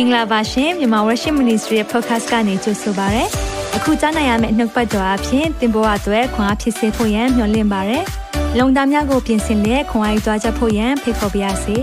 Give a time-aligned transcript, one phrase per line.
[0.00, 3.24] င်္ဂလာပါရှင်မြန်မာ Worship Ministry ရဲ့ podcast ကနေကြိုဆိုပါရစေ။
[3.76, 7.98] အခုကြားနိုင်ရမယ့်နှုတ်ပတ်တော်အဖြစ်သင်ပေါ်အပ်ွယ်ခွန်အားဖြစ်စေဖို့ယံမျှဝင့်ပါရစေ။
[8.58, 11.76] လုံတာများကိုပြင်ဆင်လက်ခွန်အားယူကြားချက်ဖို့ယံဖိတ်ခေါ်ပါရစေ။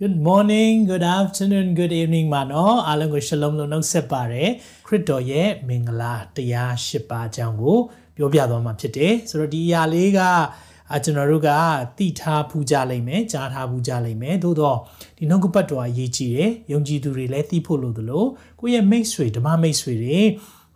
[0.00, 4.50] Good morning, good afternoon, good evening မှာနော်အားလုံးကို shalom လို့နှုတ်ဆက်ပါရယ်
[4.86, 7.78] ခရစ်တော်ရဲ့မင်္ဂလာတရား၈ပါးအကြောင်းကို
[8.16, 10.20] ပြောပြသွားမှာဖြစ်တယ်ဆိုတော့ဒီအရာလေးက
[10.91, 11.49] အာကျွန်တော်တို့က
[11.97, 14.77] တိထားဖူးကြလိမ့်မယ်ကြားထားဖူးကြလိမ့်မယ်သို့တော့
[15.17, 18.25] ဒီနှုတ်ကပတ်တော်အရေးကြီးတယ်ယုံကြည်သူတွေလည်းသိဖို့လို့သလို
[18.59, 20.21] ကိုယ့်ရဲ့မိတ်ဆွေဓမ္မမိတ်ဆွေတွေ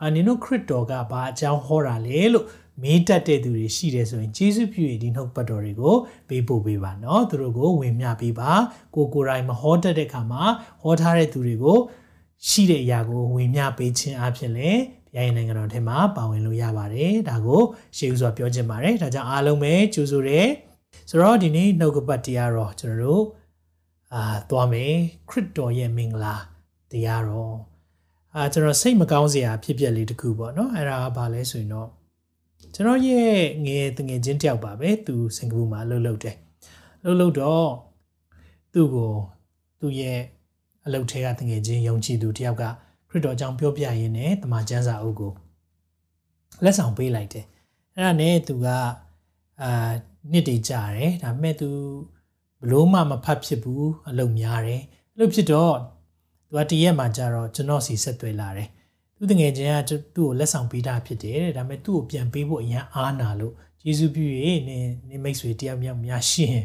[0.02, 2.46] အာနင်တို့ခရစ်တော်ကဘာအကြောင်းဟောတာလဲလို့
[2.82, 5.96] မေးတတ်တဲ့သူတွေရှိတယ်ဆိုရင်ဂျေစုပြုရဒီနှုတ်ပတ်တော်တွေကို
[6.30, 8.52] ပေးပို့ပေးပါเนาะသူတို့ကိုဝင်မြပေးပါ
[8.96, 10.44] ကိုကိုယ်တိုင်မဟောတတ်တဲ့ခါမှာ
[10.82, 11.78] ဟောထားတဲ့သူတွေကို
[12.48, 14.82] ရှိတဲ့အရာကိုဝင်မြပေးခြင်းအပြင်လည်း
[15.15, 17.63] ဘုရားရဲ့နိုင်ငံတော်ထဲမှာပါဝင်လို့ရပါတယ်ဒါကို
[17.97, 20.41] ရှေးဥစွာပြောချင်ပါတယ်ဒါကြောင့်အားလုံးပဲကြိုးဆိုရဲ
[21.09, 23.25] ဆိုတော့ဒီနေ့နှုတ်ကပတ်တရားတော့ကျွန်တော်တို့
[24.15, 24.93] အာသွားမယ်
[25.31, 26.35] ခရစ်တော်ရဲ့မင်္ဂလာ
[26.91, 27.57] တရားတော်
[28.35, 31.89] အာကျွန်တော်စိတ်မကောင်းစရာဖြစ်ပျက်လေးတစ်ခုပေါ့နော်အဲ့ဒါကဘာလဲဆိုရင်တော့
[32.75, 36.37] ကျွန်တော်ရဲ့ငယ်တငယ်ချင်းတယောက်ပါပဲသူစင်ကာပူမှာလှုပ်လှုပ်တယ်
[37.03, 37.71] လှုပ်လှုပ်တော့
[38.73, 39.13] သူ့ကို
[39.81, 40.21] သူ့ရဲ့
[40.87, 42.65] အလုပ်ထဲကတငယ်ချင်းယုံကြည်သူတယောက်က
[43.15, 45.33] ခရစ်တော်အကြောင်းပြောပြရင်းနဲ့တမန်ကျမ်းစာအုပ်ကို
[46.65, 47.47] လက်ဆောင်ပေးလိုက်တယ်
[47.95, 48.67] အဲ့ဒါနဲ့သူက
[49.63, 49.91] အာ
[50.33, 51.69] နှစ်တည်ကြတယ်ဒါပေမဲ့သူ
[52.61, 55.75] ဘလို့မှမဖတ်ဖြစ်ဘူးအလုပ်များတယ်အဲ့လိုဖြစ်တော့
[56.47, 58.69] သူကတရက်မှကြာတော့ကျွန်တော်စီဆက်သွယ်လာတယ်
[59.17, 63.55] သူတငယ်ချင်းကသူ့ကိုလက်ဆောင်ပေးတာဖြစ်တယ်တဲ့ဒါပေမဲ့သူ့ကိုပြန်ပေးဖို့အရင်အားနာလို့
[63.87, 64.25] ယေရှုပြု၍
[64.69, 66.59] နင်နင်မိတ်ဆွေတယောက်မြောက်များရှင်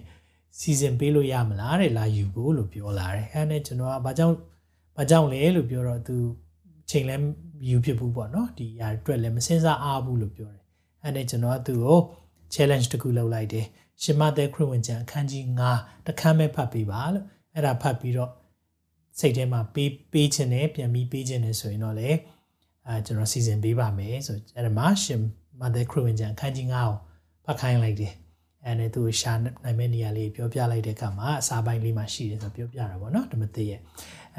[0.60, 4.36] စီစဉ်ပေးလို့ရမလားတဲ့လာယူဖို့လို့ပြောလာတယ်အဲ့နဲ့ကျွန်တော်ကဘာကြောင့်
[5.00, 6.16] ဘာကြောင့်လဲလို့ပြောတော့သူ
[6.90, 7.16] ချိန်လဲ
[7.68, 10.64] ယူဖြစ်ဘူးပေါ့နော်ဒီຢာအတွက်လည်းမစင်စားအားဘူးလို့ပြောတယ်
[11.04, 12.00] အဲ့နဲ့ကျွန်တော်ကသူ့ကို
[12.54, 13.66] challenge တစ်ခုလုပ်လိုက်တယ်
[14.04, 15.44] ရှင်မသက်ခရစ်ဝင်ကျမ်းအခန်းကြီး
[15.76, 17.26] 9တခန်းပဲဖတ်ပေးပါလို့
[17.56, 18.32] အဲ့ဒါဖတ်ပြီးတော့
[19.20, 22.10] စိတ်ထဲမှာပေးပေးခြင်းနဲ့ပြန်ပြီးပေးခြင်းနဲ့ဆိုရင်တော့လေ
[22.88, 25.22] အဲကျွန်တော်စီစဉ်ပေးပါမယ်ဆိုအဲ့ဒါမှရှင်
[25.62, 26.92] မသက်ခရစ်ဝင်ကျမ်းအခန်းကြီး9ကို
[27.46, 28.14] ဖတ်ခိုင်းလိုက်တယ်
[28.66, 33.80] အဲ့နဲ့သူရှာနိုင်မဲ့နေရာလေးပြောပြလိုက်တဲ့အခါမှာအစာပိုင်းလေးမှာရှိတယ်ဆိုပြောပြတာပေါ့နော်ဓမ္မသစ်ရဲ့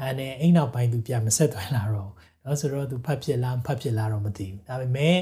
[0.00, 2.10] အဲ့နဲ့အိမ်နောက်ပိုင်းသူပြန်မဆက်သွယ်လာတော့
[2.42, 5.16] เนาะဆိုတော့သူဖတ်ဖြစ်လားဖတ်ဖြစ်လားတော့မသိဘူးဒါပေမဲ့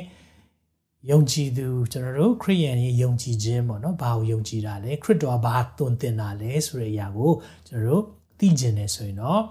[1.11, 7.33] ယုံကြည်သူကျွန်တော်တို့ခရိယန်ရဲ့ယုံကြည်ခြင်းပေါ့နော်ဘာကိုယုံကြည်တာလဲခရစ်တော်ဘာသွန်သင်တာလဲဆိုတဲ့အရာကို
[7.69, 8.03] ကျွန်တော်တို့
[8.39, 9.43] သိကျင်နေဆိုရင်တော့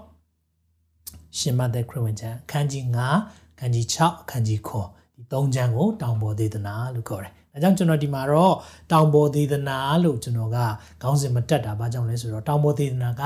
[1.38, 4.70] ရှင်မသက်ခရစ်ဝင်ကျမ်းအခန်းကြီး9အခန်းကြီး6အခန်းကြီး9
[5.16, 8.54] ဒီ၃ကျမ်းကိုတောင်ပေါ်သေးသနာလို့ခေါ်တယ်။ဒါကြောင့်ကျွန်တော်ဒီမှာတော့
[8.92, 10.58] တောင်ပေါ်သေးသနာလို့ကျွန်တော်က
[11.02, 13.22] ခေါင်းစဉ်မတက်တာဘာကြောင့်လဲဆိုတော့တောင်ပေါ်သေးသနာက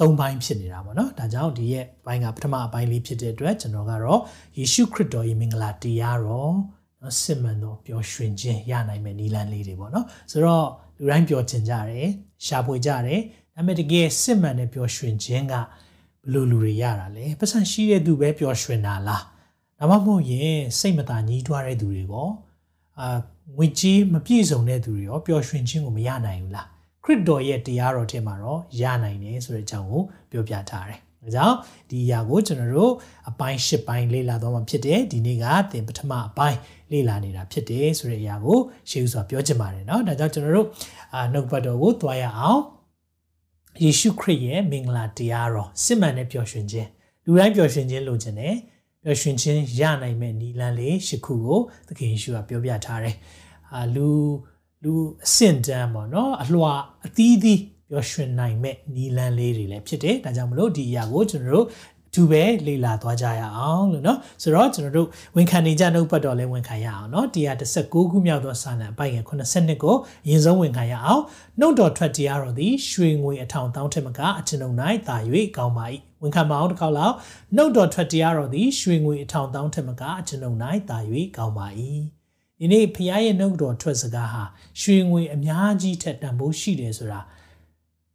[0.00, 4.20] သုံးပိုင်းဖြစ်နေတာပေါ့နော်ဒါကြောင့်ဒီရဲ့ဘိုင်းကပထမအပိုင်းလေးဖြစ်တဲ့အတွက်ကျွန်တော်ကတော့
[4.58, 6.54] ယေရှုခရစ်တော်ရဲ့မင်္ဂလာတရားတော်
[7.00, 10.66] နော်စစ်မှန်သောပျော်ရွှင်ခြင်းရနိုင်မယ့်နည်းလမ်းလေးတွေပေါ့နော်ဆိုတော့
[10.98, 12.08] လူတိုင်းပျော်ချင်ကြတယ်
[12.46, 13.20] ရှာဖွေကြတယ်
[13.54, 19.22] ဒါပေမဲ့တကယ်စစ်မှန်တဲ့ပျော်ရွှင်ခြင်းကဘလို့လူတွေရတာလဲပတ်စံရှိတဲ့သူပဲပျော်ရွှင်တာလား
[19.78, 22.28] ဒါမှမဟုတ်ရင်စိတ်မသာညှိတွားတဲ့သူတွေရော
[23.00, 23.08] အာ
[23.56, 26.68] ငွေကြေးမပြည့်စုံတဲ့သူတွေရောပျော်ရွှင်ခြင်းကိုမရနိုင်ဘူးလား
[27.03, 31.55] ခရစ်တော်ရဲ့တရားတော်ထဲမှာတော့ရနိုင်တယ်ဆိုတဲ့အကြောင်းကိုပြောပြထားတယ်။ဒါကြောင့်
[31.89, 32.93] ဒီအရာကိုကျွန်တော်တို့
[33.29, 36.57] အပိုင်း၈ပိုင်းလေ့လာတော့မှဖြစ်တယ်ဒီနေ့ကသင်ပထမအပိုင်း
[36.91, 38.57] လေ့လာနေတာဖြစ်တယ်ဆိုတဲ့အရာကို
[38.89, 40.67] ရှေးဥစွာပြောချင်ပါတယ်เนาะဒါကြောင့်ကျွန်တော်တို့
[41.13, 42.61] အာနှုတ်ဘတ်တော်ကိုတွားရအောင်
[43.83, 46.87] ယေရှုခရစ်ရဲ့မင်္ဂလာတရားတော်စစ်မှန်တဲ့ပျော်ရွှင်ခြင်း
[47.25, 48.55] လူတိုင်းပျော်ရွှင်ခြင်းလိုချင်တယ်
[49.03, 53.15] ပျော်ရွှင်ခြင်းရနိုင်မဲ့နီလန်းလေးရှစ်ခုကိုသခင်ယေရှုကပြောပြထားတယ်
[53.73, 54.09] အာလူ
[54.83, 54.93] လူ
[55.25, 56.73] အဆင့်တန်းပေါ့နော်အလွှာ
[57.05, 61.67] အသီးသီးပျော်ရွှင်နိုင်မဲ့နီလန်းလေးတွေလည်းဖြစ်တယ်ဒါကြောင့်မလို့ဒီအရာကိုကျွန်တော်တို့
[62.13, 67.25] သူပဲလေ့လာသွားကြရအောင်လို့เนาะဆိုတော့ကျွန်တော်တို့ဝန်ခံနေကြနှုတ်ပတ်တော်လဲဝန်ခံရအောင်เนาะ
[67.69, 71.23] 116ခုမြောက်သောစာလံအပိုင်ငယ်82ကိုအရင်ဆုံးဝန်ခံရအောင်
[71.59, 74.75] နှုတ်တော်ထွက်တရားတော်သည်ရွှေငွေအထောင်တောင်းထက်မကအကျွန်ုပ်၌
[75.07, 75.17] သာ၍
[75.57, 75.85] ကောင်းပါ၏
[76.21, 77.15] ဝန်ခံပါအောင်တစ်ခေါက်လောက်
[77.55, 80.57] နှုတ်တော်ထွက်တရားတော်သည်ရွှေငွေအထောင်တောင်းထက်မကအကျွန်ုပ်၌
[80.89, 80.97] သာ၍
[81.37, 81.67] ကောင်းပါ၏
[82.64, 84.42] ဒီနေ့ဖခင်ရဲ့နှုတ်တော်ထွက်စကားဟာ
[84.80, 87.20] ရွှေငွေအများကြီးထက်တန်ဖိုးရှိတယ်ဆိုတာ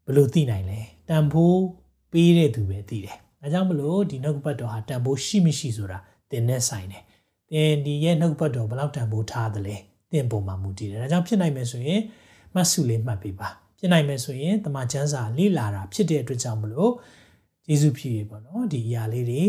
[0.06, 0.80] ဘယ်လိုသိနိုင်လဲ
[1.10, 1.62] တန်ဖိုး
[2.12, 5.98] ပေးတဲ့သူပဲသိတယ်။ဒါကြောင့်မလို့ဒီနှုတ်ပတ်တော်ဟာတန်ဖိုးရှိမရှိဆိုတာ
[6.32, 7.04] သင်နဲ့ဆိုင်တယ်။
[7.52, 9.76] သင်ဒီရဲ့နှုတ်ပတ်တော်ဘယ်လောက်တန်ဖိုးထားသလဲ
[10.12, 12.02] သင်ပုံမှာမူတည်တယ်။ဒါကြောင့်ဖြစ်နိုင်မယ်ဆိုရင်
[12.54, 13.48] မှတ်စုလေးမှတ်ပေးပါ။
[13.80, 16.92] ဖြစ်နိုင်မယ်ဆိုရင်တမန်ကျမ်းစာလေ့လာတာဖြစ်တဲ့အတွက်ကြောင့်မလို့
[17.70, 19.44] ယေရှုဖြစ်ရေပေါ့နော်ဒီအရာလေးတွေ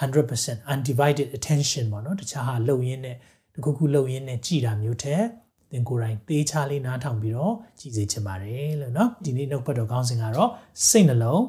[0.00, 3.16] 100% undivided attention ပေါ့နော်တခြားဟာလှုပ်ရင်းနဲ့
[3.57, 5.23] တခုခုလှုပ်ရင်းနဲ့ကြည်တာမျိုးထက်
[5.71, 10.49] သင်ကိုယ်တိုင်သေးချလေးနားထောင်ပြီးတော့ကြည်စေချင်ပါတယ်လို့เนาะဒီနေ့နှုတ်ပတ်တော်ကောင်းစဉ်ကတော့
[10.87, 11.43] စိတ်နှလုံး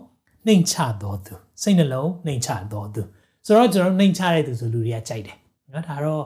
[0.46, 3.02] နှိမ်ချတော်သူစိတ်နှလုံးနှိမ်ချတော်သူ
[3.46, 5.37] ဆိုတော့ကျွန်တော်နှိမ်ချတဲ့သူဆိုလူတွေကကြိုက်တယ်
[5.70, 6.25] เนาะဒါတော့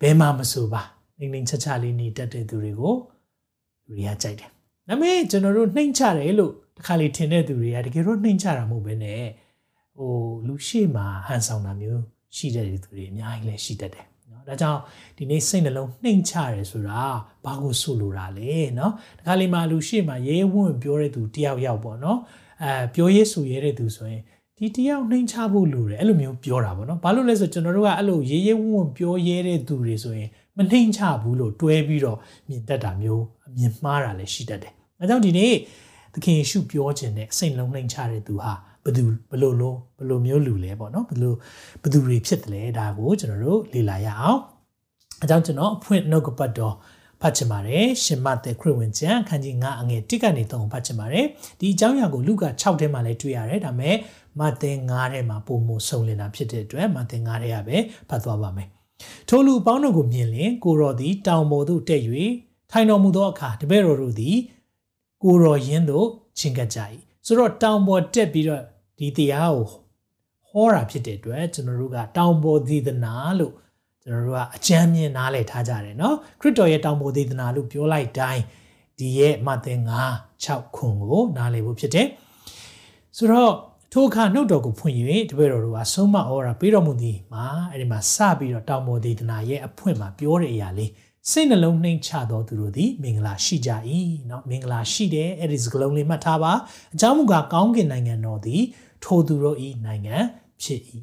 [0.00, 0.82] ဘယ်မှမဆိုပါ
[1.18, 2.94] နှိမ်နှိမ်ချချလေးနေတတ်တဲ့သူတွေကို
[3.86, 4.50] လူတွေကကြိုက်တယ်
[4.88, 9.22] ဒါပေမဲ့ကျွန်တော်တို့နှိမ့်ချတယ်လို့တခါလေထင်တဲ့သူတွေကတကယ်တော့နှိမ့်ချတာမဟုတ်ဘဲနဲ့
[9.96, 10.12] ဟို
[10.46, 12.02] လူရှိမှဟန်ဆောင်တာမျိုး
[12.36, 14.07] ရှိတဲ့သူတွေအများကြီးလည်းရှိတတ်တယ်နော်
[14.49, 14.79] ဒါကြောင့်
[15.17, 17.01] ဒီနေ့စိတ်နှလုံးနှိမ့်ချတယ်ဆိုတာ
[17.45, 22.19] ဘာကိုဆိုလိုတာလဲနော်တခါလေမှလူရှိမှရဲဝံ့ပြောတဲ့သူတယောက်ယောက်ပေါ့နော်
[22.63, 24.21] အဲပြောရေးဆိုရဲတဲ့သူဆိုရင်
[24.57, 32.17] ဒီတယောက်နှိမ်ချဖို့လိုတယ်အဲ့လိုမျိုးပြောတာပေါ့နော်ဘာလို့လဲဆိုကျွန်တော်တို့ကအဲ့လိုရေးရေးဝုံဝုံပြောရဲတဲ့သူတွေဆိုရင်မနှိမ်ချဘူးလို့တွဲပြီးတော့
[32.49, 35.53] မြင်တတ်တာမျိုးအမြင်မှားတာလည်းရှိတတ်တယ်အဲကြောင့်ဒီနေ့
[36.13, 38.53] သခင်ယေရှုပြောခြင်းနဲ့စိတ်လုံးနှိမ်ချတဲ့သူဟာ
[38.83, 41.33] ဘယ်သူဘယ်လိုလိုဘယ်လိုမျိုးလူလဲပေါ့နော်ဘယ်လို
[41.81, 44.39] ဘယ်သူတွေဖြစ်တယ်လဲဒါကိုကျွန်တော်တို့လေ့လာရအောင်
[45.21, 46.75] အဲကြောင့်ကျွန်တော်အဖွင့်နှုတ်ကပတ်တော်
[47.21, 51.25] ဖတ်ချင်ပါတယ်ရှင်မသက်ခရစ်ဝင်ကျမ်းအခန်းကြီး9အငယ်1ကနေ3ဖတ်ချင်ပါတယ်
[51.59, 53.95] ဒီအကြောင်းအရာကိုလူက6ထဲမှာလည်းတွေ့ရတယ်ဒါပေမဲ့
[54.39, 57.77] မသင်9ထဲမှာပုံမဆုံလင်တာဖြစ်တဲ့အတွက်မသင်9ထဲကပဲ
[58.09, 58.69] ဖတ်သွားပါမယ်
[59.29, 62.01] ထိုလူပေါင်းတို့ကိုမြင်လင်ကိုရော်သည်တောင်ပေါ်သို့တက်၍
[62.71, 64.37] ထိုင်တော်မူသောအခါတပည့်တော်တို့သည်
[65.23, 66.07] ကိုရော်ရင်းတို့
[66.39, 66.79] ချင်ကပ်ကြ၏
[67.28, 68.62] ဆိုတော့တောင်ပေါ်တက်ပြီးတော့
[68.98, 69.66] ဒီတရားကို
[70.48, 73.54] ဟောတာဖြစ်တဲ့အတွက်ကျွန်တော်တို့ကတောင်ပေါ်သီသနာလို့
[74.02, 78.42] ကျွန်တော်တို့ကအကြမ်းမြင်နားလည်ထားကြတယ်เนาะခရစ်တော်ရဲ့တောင်ပေါ်သီသနာလို့ပြောလိုက်တိုင်း
[78.98, 82.08] ဒီရဲ့မသင်9 6ခွန်ကိုနားလည်ဖို့ဖြစ်တယ်
[83.16, 83.52] ဆိုတော့
[83.92, 84.94] ထိုအခါနှုတ်တော်ကိုဖွင့်၍
[85.30, 90.90] တပည့်တော်တို့ကဆုံးမဩရာပေးတော်မူသည်မှာအဲ့ဒီမှာစပြီးတော့တောင်ပေါ်ဒေသနာရဲ့အဖွင့်မှာပြောတဲ့အရာလေး
[91.30, 93.70] စိတ်နှလုံးနှိမ်ချတော်သူတို့သည်မင်္ဂလာရှိကြ၏
[94.26, 96.52] เนาะမင်္ဂလာရှိတယ်အဲ့ဒီစကလုံးလေးမှတ်ထားပါ
[96.94, 98.62] အကြောင်းမူကားကောင်းကင်နိုင်ငံတော်သည်
[99.04, 100.16] ထိုသူတို့၏နိုင်ငံ
[100.62, 100.80] ဖြစ်၏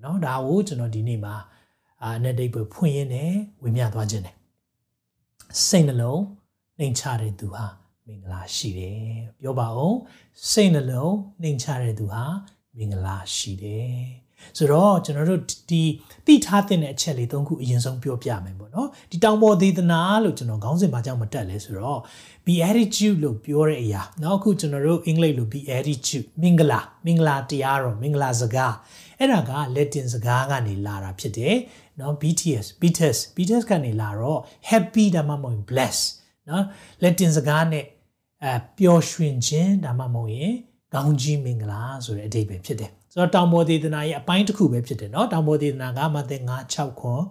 [0.00, 1.34] เนาะဒါကိုကျွန်တော်ဒီနေ့မှာ
[2.02, 3.32] အာနဲ့ဒိတ်ပဲဖွင့်ရင်းနဲ့
[3.62, 4.36] ဝေမျှသွားခြင်းတယ်
[5.66, 6.22] စိတ်နှလုံး
[6.78, 7.64] နှိမ်ချတဲ့သူဟာ
[8.06, 9.02] မင်္ဂလာရှိတယ်
[9.40, 9.96] ပြောပါဦး
[10.50, 12.22] စိတ်နှလုံးနှိမ်ချတဲ့သူဟာ
[12.76, 13.96] မင်္ဂလာရှိတယ်
[14.56, 15.82] ဆိုတော့ကျွန်တော်တို့ဒီ
[16.27, 21.99] တိထားတဲ့အချက်လေး၃ခုအရင်ဆုံးပြောပြမယ်ပေါ့နော်ဒီတောင်ပေါ်ဒေသနာလို့ကျွန်တော်ခေါင်းစဉ်ဘာကြောင့်မတက်လဲဆိုတော့
[22.45, 28.73] be attitude လို့ပြောတဲ့အရာနောက်အခုကျွန်တော်တို့အင်္ဂလိပ်လို be attitude မင်္ဂလာမင်္ဂလာတရားတော်မင်္ဂလာစကား
[29.19, 31.55] အဲ့ဒါက Latin စကားကနေလာတာဖြစ်တယ်
[31.99, 34.39] နော် BTS BTS BTS ကနေလာတော့
[34.69, 35.97] happy ဒါမှမဟုတ် bless
[36.49, 36.63] နော်
[37.03, 37.83] Latin စကားနဲ့
[38.43, 40.53] အဲပျော်ရွှင်ခြင်းဒါမှမဟုတ်ရင်
[40.93, 47.22] ကောင်းကြီးမင်္ဂလာဆိုတဲ့အဓိပ္ပာယ်ဖြစ်တယ် ဆိုတော့တောင်ပေါ်ဒေသနာရဲ့အပိုင်းတစ်ခုပဲဖြစ်တယ်เนาะတောင်ပေါ်ဒေသနာကမသက်9 6ခွန်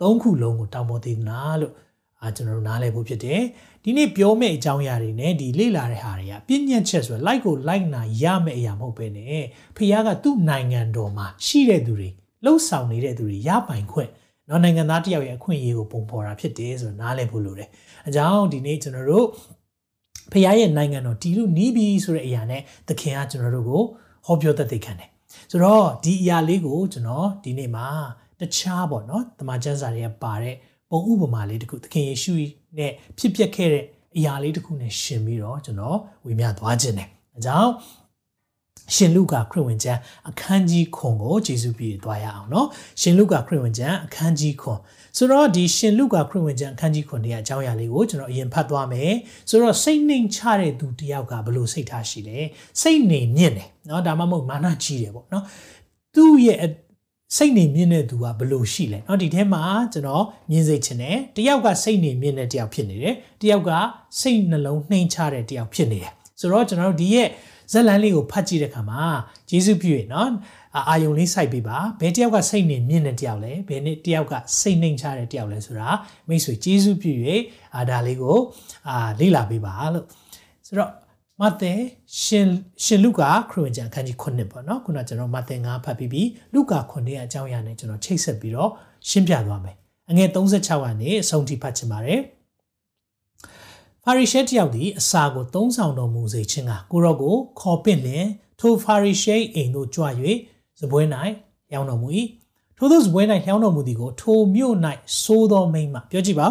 [0.00, 1.74] 3ခုလုံးကိုတောင်ပေါ်ဒေသနာလို့
[2.22, 3.42] အာကျွန်တော်တို့နားလည်ဖို့ဖြစ်တယ်
[3.84, 9.20] ဒီနေ့ပြောမယ့်အကြောင်းအရာတွေနဲ့ဒီလေ့လာတဲ့ဟာတွေကပြည့်ညက်ချက်ဆိုတော့ like ကို like နာရမယ့်အရာမဟုတ်ပဲね
[9.76, 12.08] ဖခင်ကသူ့နိုင်ငံတော်မှာရှိတဲ့သူတွေ
[12.44, 14.10] လှုပ်ဆောင်နေတဲ့သူတွေရပိုင်ခွင့်
[14.46, 17.68] เนาะနိုင်ငံသားတယောက်ရဲ့အခွင့်အရေးကိုပုံဖော်တာဖြစ်တယ်ဆိုတော့နားလည်ဖို့လိုတယ်
[18.08, 19.26] အကြောင်းဒီနေ့ကျွန်တော်တို့
[20.32, 23.82] ဖခင်ရဲ့နိုင်ငံတော်တီလို့နီးပြီဆိုတဲ့အရာနဲ့သခင်ကကျွန်တော်တို့ကို
[24.26, 25.08] ဟောပြောတတ်သိခံတယ်
[25.51, 27.87] ဆိုတော့ဒီအရာလေးကိုကျွန်တော်ဒီနေ့မှာ
[28.39, 30.55] တခြားပေါ့နော်တမန်ကျမ်းစာတွေကပါတဲ့
[30.89, 32.33] ပုံဥပမာလေးတခုသခင်ယေရှု
[32.77, 33.83] နဲ့ဖြစ်ပျက်ခဲ့တဲ့
[34.17, 37.71] အရာလေးတခုနဲ့ရှင်ပြီးတော့ကျွန်တော်ဝေမျှသွားခြင်းတယ်။ဒါကြောင့်
[38.95, 39.99] ရှင်လုကာခရစ်ဝင်ကျမ်း
[40.29, 42.67] အခန်းကြီးခွန်ကိုယေရှုပြည့်သွားရအောင်နော်။
[43.01, 44.79] ရှင်လုကာခရစ်ဝင်ကျမ်းအခန်းကြီးခွန်
[45.16, 49.12] ဆိုတော့ဒီရှင်လုကာခရစ်ဝင်ကျမ်းအခန်းကြီးခွန်ရဲ့အကြောင်းအရာလေးကိုကျွန်တော်အရင်ဖတ်သွားမယ်
[49.48, 52.38] ဆိုတော့စိတ်နှိမ်ချတဲ့သူတယောက်ကဘလို့စိတ်ထားရှိလဲ
[52.82, 55.42] စိတ်နေမြင့်တယ်เนาะဒါမှမဟုတ်မာနကြီးတယ်ပေါ့เนาะ
[56.14, 56.58] သူ့ရဲ့
[57.36, 63.70] စိတ်နေမြင့်တဲ့သူကဘလို့ရှိလဲเนาะဒီထဲမှာကျွန်တော်မြင်စေချင်တယ်တယောက်ကစိတ်နေမြင့်တဲ့တယောက်ဖြစ်နေတယ်တယောက်က
[64.20, 67.28] စိတ်နှလုံးနှိမ်ချတဲ့တယောက်ဖြစ်နေတယ်ဆိုတော့ကျွန်တော်တို့ဒီရဲ့
[67.72, 69.04] ဇက်လန်လေးကိုဖတ်ကြည့်တဲ့အခါမှာ
[69.50, 70.28] ဂျေစုပြည့်နော်
[70.89, 75.89] အာယုံလေးစိုက်ပေးပါဘယ်တယောက်ကစိတ်နေမြင့်တဲ့တယောက်လဲဘယ်နှစ်တယောက်ကစိတ်နှိမ်ချတဲ့တယောက်လဲဆိုတာ
[76.27, 77.19] မိတ်ဆွေဂျေစုပြည့်၍
[77.75, 78.37] အာဒါလေးကို
[78.89, 80.05] အာလေ့လာပေးပါလို့
[80.67, 80.91] ဆိုတော့
[81.41, 81.73] မဿဲ
[82.23, 82.47] ရှင်
[82.83, 88.71] ရှင်လုကာခရစ်ဝင်ကျမ်းအခန်းကြီး9ပေါ့နော်ခုနကျွန်တော်မဿဲ9ဖတ်ပြီးပြီးလုကာ9ရဲ့အကြောင်းအရာနဲ့ကျွန်တော်ချိတ်ဆက်ပြီးတော့
[89.09, 89.75] ရှင်းပြသွားမယ်
[90.09, 92.21] အငယ်36ကနေအဆုံးထိဖတ်ချင်ပါတယ်
[94.03, 98.25] ဖာရိရှဲတယောက်သည်အစာကိုသုံးဆောင်တော်မူစေခြင်းကကိုရော့ကိုခေါ်ပင့်လင်
[98.59, 100.05] ထိုဖာရိရှဲအိမ်သို့ကြွ၍
[100.80, 101.00] စပွဲ၌
[101.70, 102.08] လျှောင်းတော်မူ၏
[102.76, 104.74] ထိုသောစပွဲ၌လျှောင်းတော်မူသည်ကိုထိုမြို့၌
[105.24, 106.48] သိုးသောမိန်းမပြောကြည့်ပါ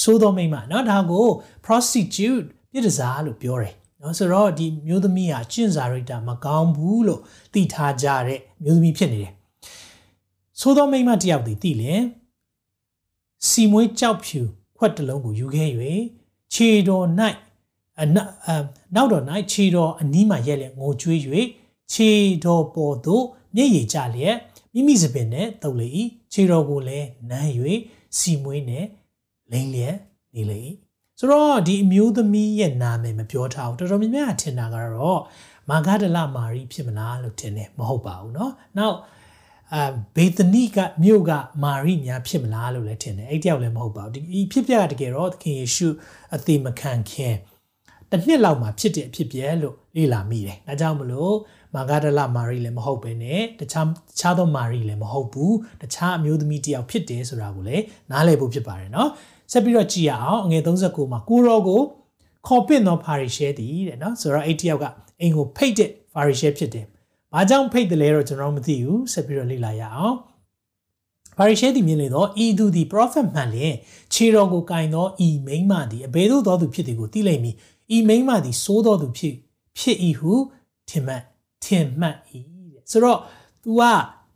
[0.00, 1.26] သိုးသောမိန်းမเนาะဒါကို
[1.64, 7.20] prostitute ပြည်တစားလို့ပြောတယ်เนาะဆိုတော့ဒီမျိုးသမီးဟာကျင့်စာရိတ္တမကောင်းဘူးလို့
[7.54, 9.32] သိထားကြတဲ့မျိုးသမီးဖြစ်နေတယ်
[10.60, 12.02] သိုးသောမိန်းမတယောက်သည်သိလင်
[13.48, 14.40] စီမွေးကြောက်ဖြူ
[14.76, 15.70] ခွက်တစ်လုံးကိုယူခဲ့၍
[16.54, 17.06] ခြေတော်၌
[18.00, 18.04] အ
[18.94, 21.18] နောက်တော်၌ခြေတော်အနီးမှရက်လျက်ငိုကြွေး၍
[21.92, 22.10] ခြေ
[22.44, 23.24] တော်ပေါ်သို့
[23.56, 24.36] မျက်ရည်ကျလျက်
[24.74, 25.88] မိမိစပင်နဲ့တုပ်လေ၏
[26.32, 27.50] ခြေတော်ကိုလည်းနမ်း၍
[28.18, 28.86] စီမွေးနဲ့
[29.52, 29.96] လိမ့်လျက်
[30.34, 30.60] နေလေ၏
[31.18, 35.20] ဆိုတော့ဒီအမျိုးသမီးရဲ့နာမည်မပြောထားဘူးတော်တော်များများထင်တာကတော့
[35.68, 38.96] မာဂဒလမာရီဖြစ်မလားလို့ထင်တယ်မဟုတ်ပါဘူးเนาะနောက်
[39.72, 41.32] အာဘေသနိကမြို့က
[41.62, 45.88] မာရိများဖြစ်မလားလို့လည်းထင်တယ်အဲ့တယောက်လည်းမဟုတ်ပါဘူးဒီဖြစ်ပြတကယ်တော့သခင်ယေရှု
[46.34, 47.34] အသေးမခံခင်
[48.10, 51.34] တစ်နှစ်လောက်မှာဖြစ်တဲ့အဖြစ်ပြဲလို့လေ့လာမိတယ်ဒါကြောင့်မလို့
[51.75, 59.09] မာဂဒလမာရီလည်းမဟုတ်ပဲနဲ့တခြားတခြားသောမာရီလည်းမဟုတ်ဘူးတခြားအမျိုးသမီးတယောက်ဖြစ်တယ်ဆိုတာကိုလည်းနားလည်ဖို့ဖြစ်ပါတယ်နော်
[59.51, 61.81] ဆက်ပြီးတော့ကြည့်ရအောင်အငယ်39မှာကိုရောကို
[62.47, 64.85] ခေါ်ပင့်သောဖာရီရှဲတည်တဲ့နော်ဆိုတော့အဲ့တယောက်က
[65.21, 66.85] အိမ်ကိုဖိတ်တဲ့ဖာရီရှဲဖြစ်တယ်။
[67.33, 70.15] ဘာကြောင့်ဖိတ်တယ်လဲတော့ကျွန်တော်မသိဘူးဆက်ပြီးတော့လေ့လာရအောင်။
[71.37, 73.75] ဖာရီရှဲသည်မြင်လေတော့ဤသူသည် prophet မှန်လျင်
[74.13, 77.55] ခြေတော်ကိုကင်သောဤမိမ့်မသည်အဘယ်သို့သောသူဖြစ်သည်ကိုသိလိမ့်မည်။
[77.95, 79.35] ဤမိမ့်မသည်စိုးသောသူဖြစ်
[79.79, 80.33] ဖြစ်ဤဟု
[80.89, 81.23] ထင်မှတ်
[81.65, 82.15] ထင်မှတ်၏
[82.73, 83.19] တဲ့။ဆိုတော့
[83.63, 83.81] तू က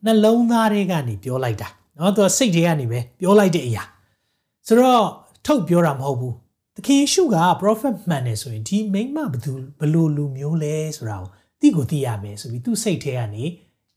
[0.06, 3.84] နှလုံးသားထဲကနေပြောလိုက်တာ။နော် तू စိတ်ထဲကနေပဲပြောလိုက်တဲ့အရာ။
[4.68, 5.06] ဆိုတော့
[5.46, 6.36] ထုတ်ပြောတာမဟုတ်ဘူး
[6.76, 11.30] သခင်ယေရှုက prophet မှန်တယ်ဆိုရင်ဒီမိမဘသူဘလို့လူမျိုးလဲဆိုတာကို
[11.62, 13.44] သိကိုသိရမယ်ဆိုပြီးသူ့စိတ်ထဲကနေ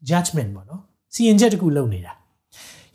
[0.08, 0.82] judgment ပေါ့နော်
[1.14, 2.12] စီရင်ချက်တခုလုပ်နေတာ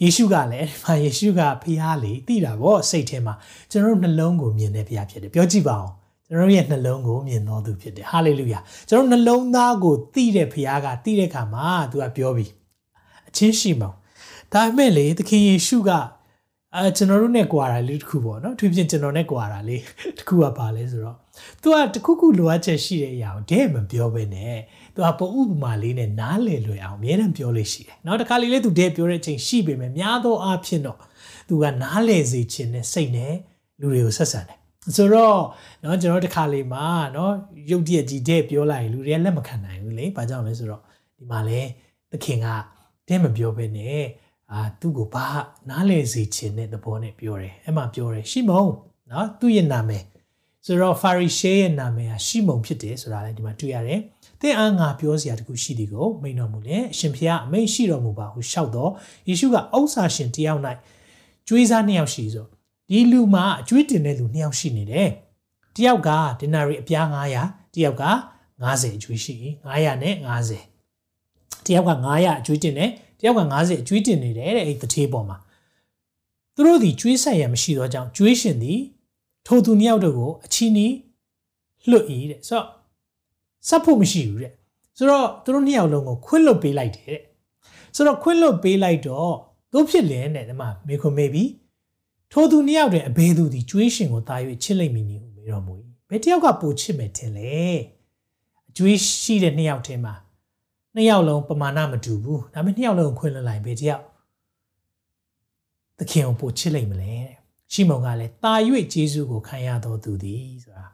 [0.02, 3.34] ယေရှုကလည်းဒီမှာယေရှုကဖျားလေသိတာပေါ့စိတ်ထဲမှာ
[3.72, 5.88] ကျွန်တော်တို့နှလုံးကိုမြင်တဲ့ဖျားဖြစ်တယ်ပြောကြည့်ပါဦး
[6.31, 12.51] ကျွန်တော်ရဲ့နှလုံးကိုမြင်တော်သူဖြစ်တယ်ဟာလေလုယာကျွန်တော်နှလုံးသားကိုသိတဲ့ဖျားကသိတဲ့ခါမှာသူကပြောပြီး
[13.29, 13.97] အချင်းရှိမောင်
[14.53, 15.91] ဒါပေမဲ့လေသခင်ယေရှုက
[16.75, 19.83] အဲကျွန်တော်တို့နဲ့ကြွာတာလေးတစ်ခုပေါ့နော်သူပြင်ကျွန်တော်နဲ့ကြွာတာလေး
[20.17, 21.17] တစ်ခုကပါလဲဆိုတော့
[21.63, 24.57] तू ကတခုခုလိုအပ်ချက်ရှိတဲ့အရာကိုတဲ့မပြောဘဲနဲ့
[24.95, 30.99] तू ကပုံဥပမာလေးနဲ့နားလည်လွယ်အောင်အများနဲ့ပြောလို့ရှိတယ်။နောက်တစ်ခါလေးလေး तू တဲ့ပြောတဲ့အချိန်ရှိပေမဲ့များသောအားဖြင့်တော့
[31.49, 33.35] तू ကနားလည်စေခြင်းနဲ့စိတ်နဲ့
[33.81, 34.59] လူတွေကိုဆက်ဆံတယ်။
[34.97, 35.39] ဆိုတော့
[35.81, 37.31] เนาะကျွန်တော်တစ်ခါလေးမှာเนาะ
[37.71, 40.83] ရုပ်တရက်ကြီးတဲ့ပြောလိုက်ရင်လူတွေကလက်မခံနိုင်ဘူးလေ။ဘာကြောင့်လဲဆိုတော့
[41.17, 41.61] ဒီမှာလဲ
[42.11, 42.47] သခင်က
[43.09, 44.05] တဲ့မပြောဘဲနဲ့
[44.53, 45.27] အာသူ့ကိုဘာ
[45.69, 48.71] နားလေစေခြင်းတဲ့သဘောနဲ့ပြောတယ်အဲ့မှာပြောတယ်ရှီမုန်
[49.11, 50.05] နော်သူ့ရဲ့နာမည်
[50.67, 54.01] ဆိုတော့ဖာရီရှဲရဲ့နာမည်ဟာရှီမုန်ဖြစ်တယ်ဆိုတာလည်းဒီမှာတွေ့ရတယ်
[54.41, 58.91] သင်အားငါပြောစရာတခုရှိသည်ကိုမိန်တော်မူလေအရှင်ဖျားအမိန်ရှိတော်မူပါဟုလျှောက်တော့
[59.29, 60.61] ယေရှုကဥစ္စာရှင်တယောက်၌
[61.49, 62.47] ကျွေးစားနှစ်ယောက်ရှိဆို
[62.92, 65.10] ဒီလူမှာအကျွေးတင်တဲ့လူနှစ်ယောက်ရှိနေတယ်
[65.76, 67.06] တယောက်ကဒင်နာရီအပြား
[67.40, 68.04] 900တယောက်က
[68.62, 70.16] 90အကျွေးရှိ900နဲ့
[70.86, 75.38] 90တယောက်က900အကျွေးတင်တယ်တယောက်က90အကျွေးတင်နေတယ်တဲ့အဲ့တထေးပေါ်မှာ
[76.56, 78.80] သူတို့ဒီကျွေးဆက်ရမရှိသောကြောင့်ကျွေးရှင်သည်
[79.48, 80.88] ထိုသူနှစ်ယောက်တို့ကိုအချီနီ
[81.90, 82.68] လွတ်၏တဲ့ဆိုတော့
[83.68, 84.54] စပ်ဖို့မရှိဘူးတဲ့
[84.98, 87.22] ဆိုတော့သူတို့နှစ်ယောက်လုံးကိုခွင့်လွတ်ပေးလိုက်တယ်တဲ့
[87.96, 89.34] ဆိုတော့ခွင့်လွတ်ပေးလိုက်တော့
[89.74, 91.44] တို့ဖြစ်လင်းတဲ့ဒီမှာမေခွန်မေပြီ
[92.32, 95.74] ထိုသူနှစ်ယောက်တည်းအဘယ်သူဒီကျွေးရှင်ကိုတာ၍ချစ်လိုက်မိနေဟုမေတော်မူ၏
[96.10, 97.54] ဘယ်တယောက်ကပိုချစ်မယ်ထင်လဲ
[98.70, 100.14] အကျွေးရှိတဲ့နှစ်ယောက်ထဲမှာ
[100.96, 104.04] နှစ်ယောက်လုံးပမာဏမတူဘူးဒါပေမဲ့နှစ်ယောက်လုံးခွင့်လွှတ်လိုက်ပဲတယောက်
[105.98, 107.14] သခင်ကိုပို့ချစ်လိုက်မလဲ
[107.74, 108.54] ရှီမုန်ကလည်းတာ၍
[108.94, 110.86] ဂျေဇုကိုခံရတော်သူသည်ဆိုတာ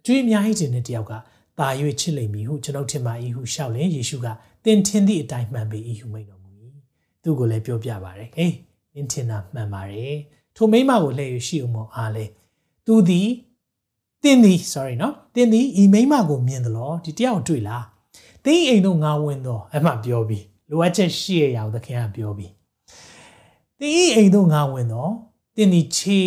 [0.00, 1.12] အကျွေးအများကြီးခြင်းတဲ့တယောက်က
[1.58, 1.68] တာ၍
[2.00, 4.26] ချစ်လိမ့်မည်ဟုကျွန်ုပ်ထင်ပါ၏ဟုရှောက်လင်ယေရှုက
[4.64, 6.50] သင်ထင်သည့်အတိုင်းမှန်ပေ၏ဟုမိန့်တော်မူ၏
[7.22, 8.54] သူကိုလည်းပြောပြပါတယ်ဟေး
[8.94, 10.16] သင်ထင်တာမှန်ပါတယ်
[10.56, 12.24] ထိုမိမကိုလှည့်ရရှိအောင်မအားလေ
[12.86, 13.28] သူသည်
[14.22, 17.84] တင်သည် sorry နော်တင်သည်ဤမိမကိုမြင်တယ်လို့ဒီတယောက်တွေ့လား
[18.44, 22.52] တင်းအိမ်တို့ငါဝင်တော့အမှပြောပြီးလိုအပ်ချက်ရှိရအောင်သခင်ကပြောပြီး
[23.80, 25.12] တင်းအိမ်တို့ငါဝင်တော့
[25.56, 26.20] တင်းဒီချေ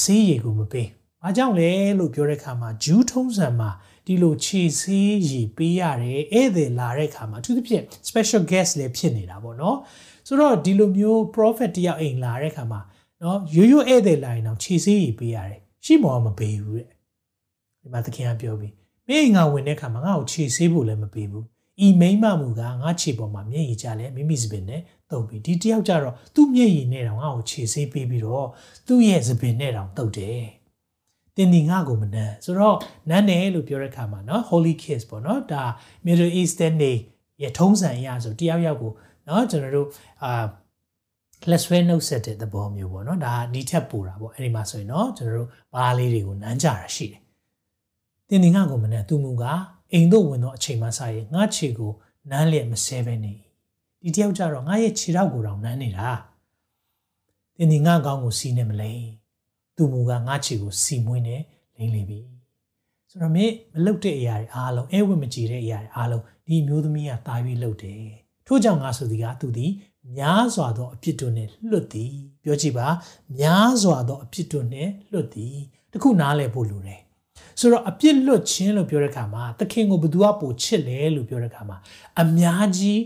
[0.00, 0.88] ဆေးရည်ကိုမပေး။
[1.22, 3.70] ဘာကြောင့်လဲလို့ပြောတဲ့အခါမှာဂျူးထုံးစံမှာ
[4.06, 9.76] ဒီလိုခြေဆေးရည်ပေးရတယ်ဧည့်သည်လာတဲ့အခါမှာသူသဖြင့် special guest လည်းဖြစ်နေတာပေါ့နော်
[10.26, 12.80] ဆိုတော့ဒီလိုမျိုး prophet တယောက်အိမ်လာတဲ့အခါမှာ
[13.22, 16.88] နော်ရိုးရိုးဧည့်သည်လာရင်တော့ခြေဆေးကြီးပေးရတယ်ရှိမောကမပေးဘူးတဲ့
[17.80, 18.72] ဒီမှာသခင်ကပြောပြီး
[19.08, 21.44] မင်းငါဝင်တဲ့ခါမှာငါ့ကိုခြေဆေးဖို့လည်းမပေးဘူး
[21.86, 24.80] ဤမိမ့်မမူကငါခြေပေါ်မှာမျက်ရည်ကျလဲမိမိစပင်နဲ့
[25.10, 28.46] တုပ်ပြီးဒီတယောက်ကြတော့သူ့မျက်ရည်နဲ့တောင်ငါ့ကိုခြေဆေးပေးပြီးတော့
[28.86, 30.44] သူ့ရဲ့စပင်နဲ့တောင်တုပ်တယ်
[31.36, 32.76] တင်ဒီငါကိုမနမ်းဆိုတော့
[33.08, 35.62] နမ်းတယ်လို့ပြောတဲ့ခါမှာနော် holy kiss ပေါ့နော်ဒါ
[36.06, 36.92] middle eastern နေ
[37.42, 38.92] ရထုံးစံအရဆိုတယောက်ယောက်ကို
[39.28, 39.88] နော်ကျွန်တော်တို့
[40.24, 40.44] အာ
[41.50, 47.20] လက်ဆွဲနှုတ်ဆက်တဲ့သဘောမျိုးပေါ့နော်ဒါနီထက်ပူတာပေါ့အဲ့ဒီမှာဆိုရင်တော့ကျွန်တော်တို့ဘားလေးတွေကိုနမ်းကြတာရှိတယ်။
[48.28, 49.44] တင်တင်ငါကိုမနဲ့သူမူက
[49.92, 51.92] အိမ်တို့ဝင်တော့အချိန်မှစရင်ငါခြေကို
[52.30, 53.34] နမ်းလျက်မဆဲပဲနေ။
[54.02, 56.08] ဒီတယောက်ကြတော့ငါရဲ့ခြေထောက်ကိုတောင်နမ်းနေတာ။
[57.56, 58.92] တင်တင်ငါကောင်းကိုစီးနေမလဲ။
[59.76, 61.36] သူမူကငါခြေကိုစီမွင်းနေ
[61.76, 62.20] လိမ့်လိမ့်ပြီ။
[63.10, 68.02] ဆိုတော့မင်းမလုတ်တဲ့အရာတွေအားလုံးအဲဝတ်မကြည့်တဲ့အရာတွေအားလုံးဒီမျိုးသမီးကတာပြီးလုတ်တယ်။
[68.46, 69.72] ထို့ကြောင့်ငါဆိုသည်ကသူသည်
[70.16, 72.86] များစွာသောအပြစ်တို့နှင့်လွတ်သည်ပြောကြည့်ပါ
[73.38, 75.56] များစွာသောအပြစ်တို့နှင့်လွတ်သည်
[75.92, 77.00] တခုနားလည်ဖို့လိုတယ်
[77.60, 81.76] ဆိုတော့အပြစ်လွတ်ခြင်းလို့ပြောတဲ့အခါမှာသခင်ကိုဘသူကပိုချစ်လဲလို့ပြောတဲ့အခါမှာ
[82.20, 83.02] အများကြီး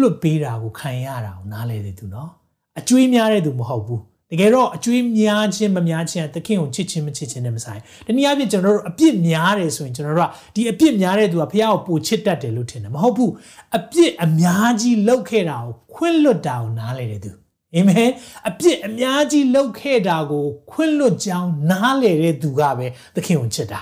[0.00, 2.30] လွတ်ပေးတာကိုခံရတာကိုနားလဲတယ်သူနော်
[2.78, 4.02] အကျွေးများတဲ့သူမဟုတ်ဘူး
[4.32, 13.32] တကယ်တော့အကျွေးများခြင်းမများခြင်းသခင်ကိုချစ်ခြင်းမချစ်ခြင်းနဲ့မဆိုင်တနည်းအားဖြင့်ကျွန်တော်တို့အပြစ်များတယ်ဆိုရင်ကျွန်တော်တို့ကဒီအပြစ်များတဲ့သူကဖះကိုပိုချစ်တတ်တယ်လို့ထင်တယ်မဟုတ်ဘူး
[13.76, 17.30] အပြစ်အများကြီးလုပ်ခဲ့တာကိုခွင့်လွတ်တာကိုနားလဲတယ်သူ
[17.74, 18.10] အာမင်
[18.48, 23.80] အပြစ်အများကြီးလုပ်ခဲ့တာကိုခွင့်လွတ်ကြောင်းနားလေတဲ့သူကပဲသခင်ကိုချစ်တာ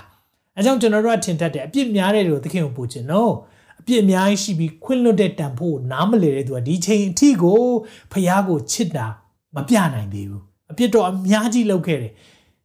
[0.56, 3.32] အဲကြောင့်ကျွန်တော်တို့ကထင်တတ်တယ်အပြစ်များတဲ့သူသခင်ကိုပို့ချင်နော်
[3.80, 7.62] အပြစ်အများကြီးရှိပြီးခွင့်လွတ်တဲ့တန်ဖို့နားမလည်တဲ့သူကဒီချိန်အထိကို
[8.12, 9.06] ဖះကိုချစ်တာ
[9.55, 12.11] မပြနိုင်သေးဘူးအပြစ်တော့အများကြီးလုပ်ခဲ့တယ်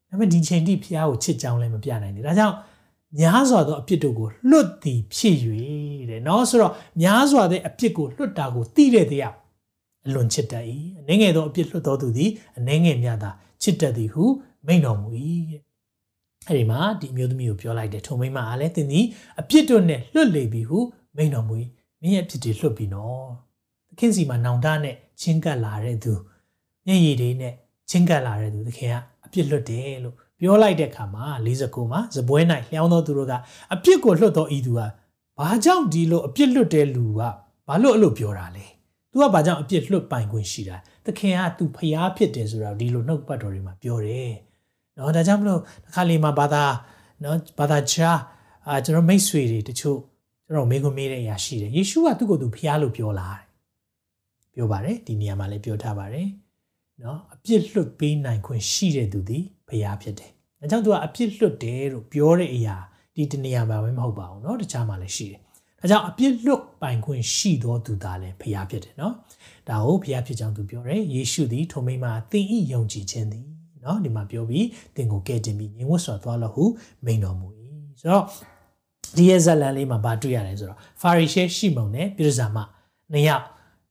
[0.08, 2.56] ဒါပေမဲ့ဒီချိန်ထိဖះကိုချစ်ကြောင်းလည်းမပြနိုင်သေးဒါကြောင့်
[3.20, 5.36] များစွာသောအပြစ်တို့ကိုလွတ်သည်ဖြစ်၍
[6.10, 6.72] တဲ့เนาะဆိုတော့
[7.02, 9.34] များစွာတဲ့အပြစ်ကိုလွတ်တာကိုသိတဲ့တရား
[10.06, 10.64] အလွန်ချစ်တတ်၏
[10.98, 13.30] အနှဲငယ်သောအပြစ်လွတ်တော်သူသည်အနှဲငယ်များသာ
[13.62, 14.24] ချစ်တတ်သည်ဟု
[14.66, 15.08] မိန့်တော်မူ၏
[15.50, 15.60] တဲ့
[16.48, 19.06] အဲ့ဒီမှာဒီအမျိုးသမီးကိုပြောလိုက်တယ်ထုံမိမအားလည်းသင်သည်
[19.40, 20.78] အပြစ်တို့နဲ့လွတ်လေပြီဟု
[21.16, 21.54] မိန့်တော်မူ၏
[22.00, 23.26] မင်းရဲ့အပြစ်တွေလွတ်ပြီနော်
[23.88, 26.12] သခင်စီမှာနောင်တနဲ့ချင်းကပ်လာတဲ့သူ
[26.89, 27.53] မျက်ရည်တွေနဲ့
[27.89, 33.33] ချင်းကပ်လာတဲ့သူသခင်ကအပြစ်လွတ်တယ်လို့ပြောလိုက်တဲ့အခါမှာ49မှာဇပွဲ၌လျှောင်းသောသူတို့က
[33.73, 34.81] အပြစ်ကိုလွတ်တော်ဤသူက
[35.39, 37.21] ဘာကြောင့်ဒီလိုအပြစ်လွတ်တဲ့လူက
[37.67, 38.65] ဘာလို့အဲ့လိုပြောတာလဲ။
[39.11, 44.31] तू ကဘာကြောင့်အပြစ်လွတ်ပိုင်ခွင့်ရှိတာ။သခင်က तू ဖျားဖြစ်တယ်ဆိုတာဒီလိုနှုတ်ပတ်တော်တွေမှာပြောတယ်။
[44.97, 46.63] နော်ဒါကြောင့်မလို့တစ်ခါလေမှာဘာသာ
[47.23, 48.11] နော်ဘာသာချာ
[48.67, 49.97] အာကျွန်တော်မိတ်ဆွေတွေတချို့
[50.45, 53.43] ကျွန်တော်မေးခွန်းမေးတဲ့အရာရှိတယ်။ယေရှုကသူ့ကိုယ်သူဖျားလို့ပြောလာတယ်။
[54.53, 56.27] ပြောပါတယ်ဒီနေရာမှာလည်းပြောထားပါတယ်။
[57.02, 62.76] နော်အပြစ်လွတ်ပေးနိုင်ခွင့်ရှိတဲ့သူသည်ဖျားဖြစ်တယ်။ဒါကြောင့် तू ကအပြစ်လွတ်တယ်လို့ပြောတဲ့အရာ
[63.16, 65.40] ဒီတနေရာမှာပဲမဟုတ်ပါဘူးเนาะတခြားမှာလည်းရှိတယ်။
[65.80, 69.12] ဒါကြောင့်အပြစ်လွတ်ပိုင်ခွင့်ရှိသောသူသားလည်းဖျားဖြစ်တယ်เนาะ။
[69.68, 73.46] ဒါကိုဖျားဖြစ်ကြောင်းသူပြောတယ်။ယေရှုသည်ထိုမိမသင်ဤယုံကြည်ခြင်းသည်
[73.82, 76.64] เนาะဒီမှာပြောပြီးသင်ကိုကယ်တင်ပြီးငြိမ်ဝတ်စွာသွားလို့ဟု
[77.04, 77.48] မိန်တော်မူ၏။
[78.00, 78.24] ဆိုတော့
[79.16, 82.58] ဒီရဲ့ဇလန်လေးမှာဗာတွေ့ရတယ်ဆိုတော့ဖာရီရှဲရှိမုန်နဲ့ပြည်ဇာမ
[83.12, 83.44] နှစ်ယောက်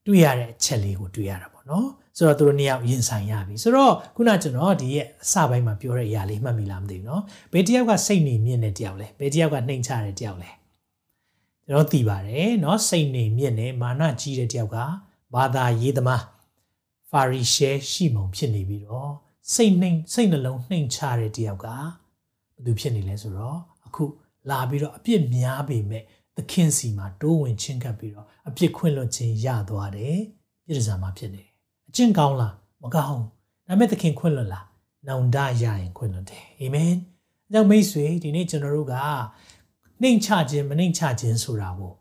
[0.07, 7.22] တွေ့ရတဲ့အချက်လေးကိုတွေ့ရတာပေါ့နော် ဆိုတော့သူတို့နှစ်ယောက်ရင်ဆိုင်ရပြီဆိုတော့ခုနကျွန်တော်ဒီရဲ့အစပိုင်းမှာပြောတဲ့အရာလေးမှတ်မိလားမသိဘူးเนาะ
[7.53, 10.50] ဘယ်တယောက်ကစိတ်နေမြင့်တဲ့တယောက်လဲဘယ်တယောက်ကနှိမ်ချတဲ့တယောက်လဲ
[11.67, 14.77] ကျွန်တော်သိပါတယ်เนาะစိတ်နေမြင့်နဲ့မာနကြီးတဲ့တယောက်က
[15.33, 16.24] ဘာသာရေးသမား
[17.12, 19.11] ဖာရီရှဲရှိမုံဖြစ်နေပြီးတော့
[19.53, 21.77] စိတ်နှိမ်စိတ်နှလုံးနှိမ်ချတဲ့တယောက်ကဘာ
[22.66, 24.03] သူဖြစ်နေလဲဆိုတော့အခု
[24.50, 26.03] လာပြီးတော့အပြစ်များပေမဲ့
[26.37, 30.18] သခင်စီမှာတိုးဝင်ချင်းကပ်ပြီးတော့အပြစ်ခွင့်လွှတ်ခြင်းရသွားတယ်
[30.66, 31.47] ပြည်စားမှာဖြစ်နေတယ်အ
[31.99, 33.23] ကျင့်ကောင်းလားမကောင်း
[33.67, 34.67] ဒါပေမဲ့သခင်ခွင့်လွှတ်လား
[35.08, 36.93] နောင်တရရင်ခွင့်လွှတ်တယ်အာမင်
[37.49, 38.95] အကြောင်းမိတ်ဆွေဒီနေ့ကျွန်တော်တို့က
[40.02, 41.93] နှိမ်ချခြင်းမနှိမ်ချခြင်းဆိုတာကို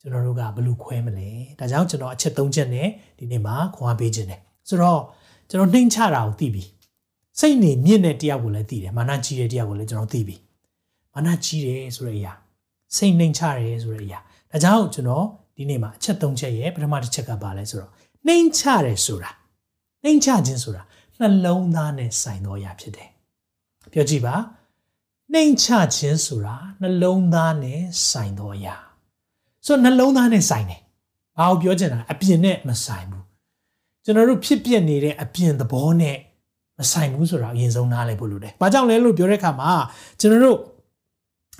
[0.00, 5.00] ကျွန်တော်တို့ကဘယ်လိုခွဲမလဲဒါကြောင့်ကျွန်တော်အချက်၃ချက်နဲ့ဒီနေ့မှာခွန်အားပေးခြင်းတယ်ဆိုတော့
[5.50, 6.64] ကျွန်တော်နှိမ်ချတာကိုသိပြီ
[7.38, 10.36] စိတ်နေမြင့်တဲ့တရားကိုလည်းသိတယ်မာနကြီးတဲ့တရားကိုလည်းကျွန်တော်သိပြီ
[11.14, 12.32] မာနကြီးတယ်ဆိုတဲ့အရာ
[12.96, 14.18] စိတ်နှိမ်ချတယ်ဆိုတဲ့အရာ
[14.50, 15.24] ဒါကြောင့်ကျွန်တော်
[15.56, 17.90] ဒီနေ့မှာအချက်၃ချက်ရဲ့ပထမတစ်ချက်ကပါလဲဆိုတော့
[18.26, 19.30] နှိမ်ချတယ်ဆိုတာ
[20.04, 20.82] နှိမ်ချခြင်းဆိုတာ
[21.20, 23.10] နှလုံးသားနဲ့ဆိုင်သောအရာဖြစ်တယ်
[23.92, 24.34] ပြောကြည့်ပါ
[25.32, 28.76] နှိမ်ချခြင်းဆိုတာနှလုံးသားနဲ့ဆိုင်သောအရာ
[29.66, 30.80] ဆိုတော့နှလုံးသားနဲ့ဆိုင်တယ်
[31.38, 33.24] ဘာကိုပြောချင်တာအပြင်နဲ့မဆိုင်ဘူး
[34.04, 36.16] ကျွန်တော်တို့ဖြစ်ပြနေတဲ့အပြင်သဘောနဲ့
[36.78, 39.72] မဆိုင်ဘူးဆိုတာအရင်ဆုံးနားလည်ဖို့လိုတယ်။ဘာကြောင့်လဲလို့ပြောတဲ့အခါမှာ
[40.20, 40.58] ကျွန်တော်တို့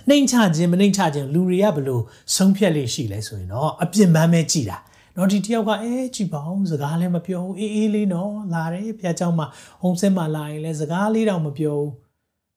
[0.08, 2.02] နှိမ်ချခြင်းမနှိမ်ချခြင်းလူတွေကဘလို့
[2.36, 4.78] ဆုံးဖြတ်လေးရှိလဲဆိုရင်တော့အပြစ်မှန်းပဲကြည်တာ
[5.15, 9.47] နော်ဒီတယောက်ကအဲကြည်ပါအောင်စကားလည်းမပြောဘူးအေးအေးလေးနော်လာတယ်ဖះเจ้าမှာ
[9.81, 11.91] ဟုံးစင်းမှာလာရင်လည်းစကားလေးတောင်မပြောဘူး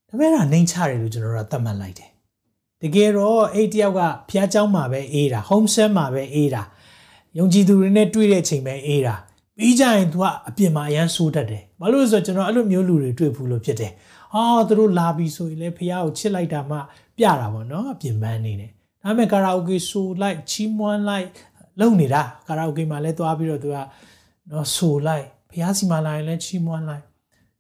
[0.08, 2.10] ဒါပေမဲ့နှိမ်ချတယ်လို့ကျွန်တော်တို့ကသတ်မှတ်လိုက်တယ်
[2.82, 6.62] တကယ်တော့အဲ့တယောက်ကဖះเจ้าမှာပဲအေးတာဟုံးစင်းမှာပဲအေးတာ
[7.38, 9.14] ယုံကြည်သူတွေနဲ့တွေ့တဲ့ချိန်ပဲအေးတာ
[9.58, 13.92] ပြီးကြရင် तू ကအပြင်မှာအရန်ဆိုးတတ်တယ်ဘာလို့လဲဆိုတော့ကျွန်တော်အဲ့လိုမျိုးလူတွေတွေ့ဘူးလို့ဖြစ်တယ်
[14.34, 16.76] အာသူတို့လာပြီဆိုရင်လည်းဖះကိုချစ်လိုက်တာမှ
[17.16, 18.70] ပြတာပေါ့နော်အပြင်ပန်းနေတယ်
[19.02, 21.26] ဒါပေမဲ့ကာရာအိုကေဆိုလိုက်ချီးမွမ်းလိုက်
[21.79, 23.77] လုံနေတာကာရာအိုကေမှာလည်းသွားပြီးတော့သူက
[24.51, 27.03] နော်ဆိုလိုက်ဖះစီမှာလာရင်လည်းချီးမွမ်းလိုက်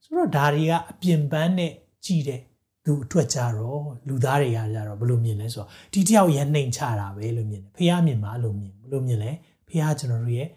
[0.03, 1.71] ဆိုတော့ဒါတွေကအပြင်ပန်းနဲ့
[2.05, 2.41] ကြည်တယ်
[2.85, 9.31] သူအတွက်ကြတော့လူသားတွေကကြတော့ဘယ်လိုမြင်လဲဆိုတော့ဒီတယောက်ရနှိမ်ချတာပဲလို့မြင်တယ်ဖះမြင်မှာလို့မြင်ဘယ်လိုမြင်လဲ
[9.67, 10.47] ဖះကျွန်တော်တို့ရဲ့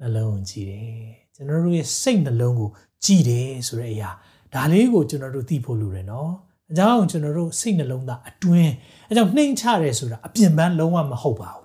[0.00, 0.86] နှလုံးကိုကြည်တယ်
[1.34, 2.70] ကျွန်တော်တို့ရဲ့စိတ်နှလုံးကို
[3.04, 4.10] ကြည်တယ်ဆိုတဲ့အရာ
[4.54, 6.30] ဒါလေးကိုကျွန်တော်တို့သိဖို့လိုတယ်နော်
[6.70, 8.72] အကြောင်းကျွန်တော်တို့စိတ်နှလုံးသားအတွင်း
[9.10, 11.61] အကြောင်းနှိမ်ချတယ်ဆိုတာအပြင်ပန်းလုံးဝမဟုတ်ပါဘူး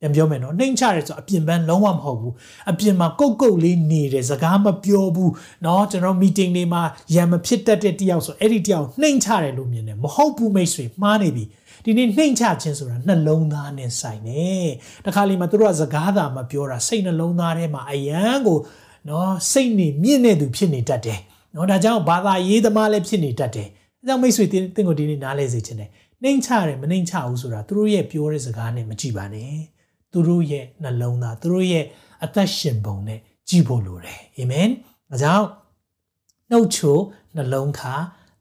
[0.00, 2.34] ပြန်ပြောမယ်နော်နှိမ်ချရဲဆိုအပြင်ပန်းလုံးဝမဟုတ်ဘူး
[2.70, 5.32] အပြင်မှာကုတ်ကုတ်လေးနေတယ်စကားမပြောဘူး
[5.64, 6.82] နော်ကျွန်တော် meeting တွေမှာ
[7.14, 11.44] ရံမဖြစ်တတ်တဲ့တယောက်ဆိုအဲ့ဒီတယောက်နှိမ်ချတယ်လို့မြင်တယ်မဟုတ်ဘူးမိတ်ဆွေမှားနေပြီ
[11.84, 14.68] ဒီနေ့နှိမ်ချခြင်းဆိုတာနှလုံးသားနဲ့ဆိုင်တယ်
[15.06, 18.58] တခါလေမှာသူတို့ကစကားသာမပြောတာစိတ်နှလုံးသားထဲမှာအယံကို
[19.08, 21.20] နော်စိတ်နေမြင့်နေသူဖြစ်နေတတ်တယ်
[21.54, 23.68] နော်ဒါကြောင့်ဘာသာရေးသမားလည်းဖြစ်နေတတ်တယ်
[24.00, 25.90] အဲကြောင့်မိတ်ဆွေတင်းကိုဒီနေ့နားလဲစေချင်တယ်
[26.22, 29.77] နှိမ်ချတယ်မနှိမ်ချဘူးဆိုတာသူတို့ရဲ့ပြောတဲ့စကားနဲ့မကြည့်ပါနဲ့
[30.11, 31.85] သူတို့ရဲ့နှလုံးသားသူတို့ရဲ့
[32.23, 34.69] အသက်ရှင်ပုံနဲ့ကြည့်ဖို့လိုတယ်အာမင်
[35.11, 35.47] အဲကြောင့်
[36.51, 36.97] နှုတ်ချို
[37.35, 37.93] နှလုံးခါ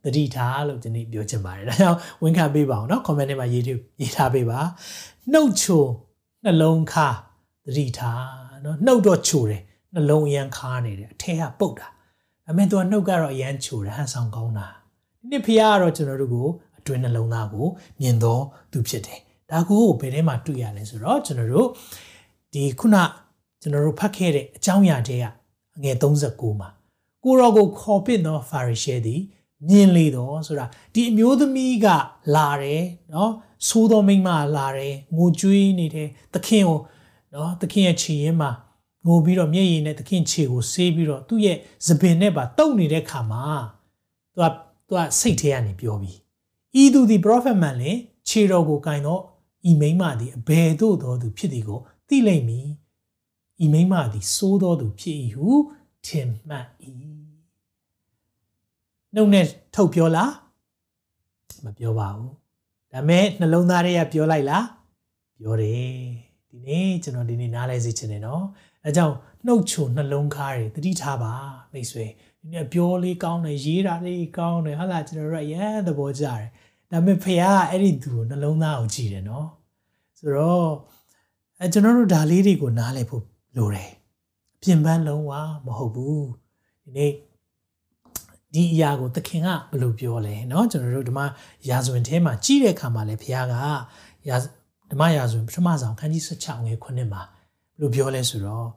[0.04, 3.64] တတိထားလို့ဒီနေ့ပြောချင်ပါတယ်ဒါကြောင့်ဝန်ခံပေးပါအောင်เนาะ comment ထဲမှာရေး
[4.00, 4.60] ရေးထားပေးပါ
[5.32, 5.84] နှုတ်ချို
[6.44, 7.08] နှလုံးခါ
[7.66, 8.22] တတိထား
[8.62, 9.62] เนาะနှုတ်တော့ချိုတယ်
[9.94, 11.88] နှလုံးအရန်ခါနေတယ်အထက်ကပုတ်တာ
[12.46, 14.68] ဒါပေမဲ့သူကနှုတ်ကတော့အရန်ချိုတယ်ဟန်ဆောင်ကောင်းတာ
[15.18, 16.48] ဒီနေ့ဖခင်ကတော့ကျွန်တော်တို့ကို
[16.78, 17.66] အတွင်းနှလုံးသားကို
[18.00, 19.20] မြင်တော်သူဖြစ်တယ်
[19.51, 21.69] ဒါကိုဘယ်ထဲမှာတွေ့ရလဲဆိုတော့ကျွန်တော်တို့
[22.53, 22.95] ဒီခုန
[23.61, 25.25] ကျွန်တော်တို့ဖတ်ခဲ့တဲ့အကြောင်းအရာတွေက
[25.77, 26.69] အငယ်39မှာ
[27.23, 29.21] ကိုရောကိုခေါ်ပင့်သောဖာရီရှဲသည်
[29.67, 31.87] မြင်လေတော့ဆိုတာဒီအမျိုးသမီးက
[32.35, 32.83] လာတယ်
[33.13, 33.31] နော်
[33.67, 36.79] သိုးသောမိန်းမလာတယ်ငိုကြွေးနေတယ်သခင်ကို
[37.33, 38.51] နော်သခင်ရဲ့ခြေရင်းမှာ
[39.07, 41.57] ငိုပြီးတော့မျက်ရည်နဲ့သခင်ခြေကိုဆေးပြီးတော့သူ့ရဲ့
[41.87, 43.43] သပင်နဲ့ပါတုပ်နေတဲ့ခါမှာ
[44.33, 44.43] သူက
[44.87, 46.17] သူကစိတ်ထဲကနေပြောပြီး
[46.81, 47.91] ဤသူဒီ prophet မှန်လေ
[48.29, 49.21] ခြေတော်ကိုကင်တော့
[49.69, 52.67] ဤမိန်းမသည်အဘယ်သို့သောသူဖြစ်သည်ကိုသိလိမ့်မည်
[53.63, 55.49] ဤမိန်းမသည်စိုးသောသူဖြစ်၏ဟု
[56.05, 56.67] ထင်မှတ်၏
[59.13, 60.33] နှုတ်နဲ့ထုတ်ပြောလား
[61.63, 62.33] မပြောပါဘူး
[62.91, 64.67] ဒါမဲ့နှလုံးသားတွေကပြောလိုက်လား
[65.39, 65.97] ပြောတယ်
[66.49, 68.43] ဒီနေ့ကျွန်တော်ဒီနေ့နားလဲစေချင်တယ်နော်
[68.85, 69.15] အဲကြောင့်
[69.45, 71.33] နှုတ်ချိုနှလုံးကားတွေတတိထားပါ
[71.73, 72.05] မိတ်ဆွေ
[72.39, 76.45] ဒီနေ့ပြောလေးကောင်းတယ်ရေးတာလေးကောင်းတယ်ဟာလာကျွန်တော်တို့ရမ်းသဘောကျတယ်
[76.90, 79.48] ဒါပေမဲ့ဖခင်ကအဲ့ဒီသူကိုနှလုံးသားကိုကြည့်တယ်နော်
[80.18, 80.70] ဆိုတော့
[81.60, 83.22] အဲကျွန်တော်တို့ဒါလေးတွေကိုနားလည်ဖို့
[83.56, 83.90] လိုတယ်
[84.56, 85.32] အပြင်ပန်းလုံးဝ
[85.66, 86.26] မဟုတ်ဘူး
[86.82, 87.12] ဒီနေ့
[88.54, 91.20] ဒီအရာကိုသခင်ကဘယ်လိုပြောလဲเนาะကျွန်တော်တို့ဓမ္မ
[91.68, 93.54] ရာဇဝင်ထဲမှာကြီးတဲ့အခါမှာလည်းဘုရားက
[94.28, 94.36] ရာ
[94.90, 98.68] ဓမ္မရာဇဝင်ပထမဆုံးခန်းကြီး16ငယ်9မှာဘယ်လိုပြောလဲဆိုတော့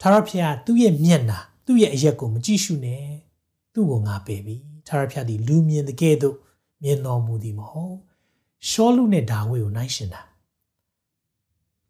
[0.00, 3.04] သာရဖျားသူ့ရဲ့မျက်နာသူ့ရဲ့အရက်ကိုမကြည့်ရှုနဲ့
[3.72, 6.36] သူ့ကိုငါပယ်ပြီသာရဖျားဒီလူမြင်တဲ့ကဲ့သို့
[6.82, 7.96] မြင်တော်မူသည်မဟုတ်
[8.68, 10.22] ရှောလူနဲ့ဒါဝိကိုနိုင်ရှင်တာ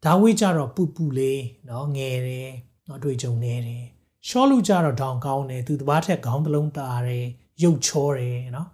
[0.03, 2.51] ဒါဝိကြတော့ပူပူလေးเนาะငယ်တယ်
[2.85, 3.85] เนาะတွေ့ကြုံနေတယ်
[4.27, 7.25] ရှောလူကြတော့ဒေါင်ကောင်းတယ်သူတပားထက်ခေါင်းတစ်လုံးတာတယ်
[7.63, 8.67] ရုပ်ချောတယ်နော်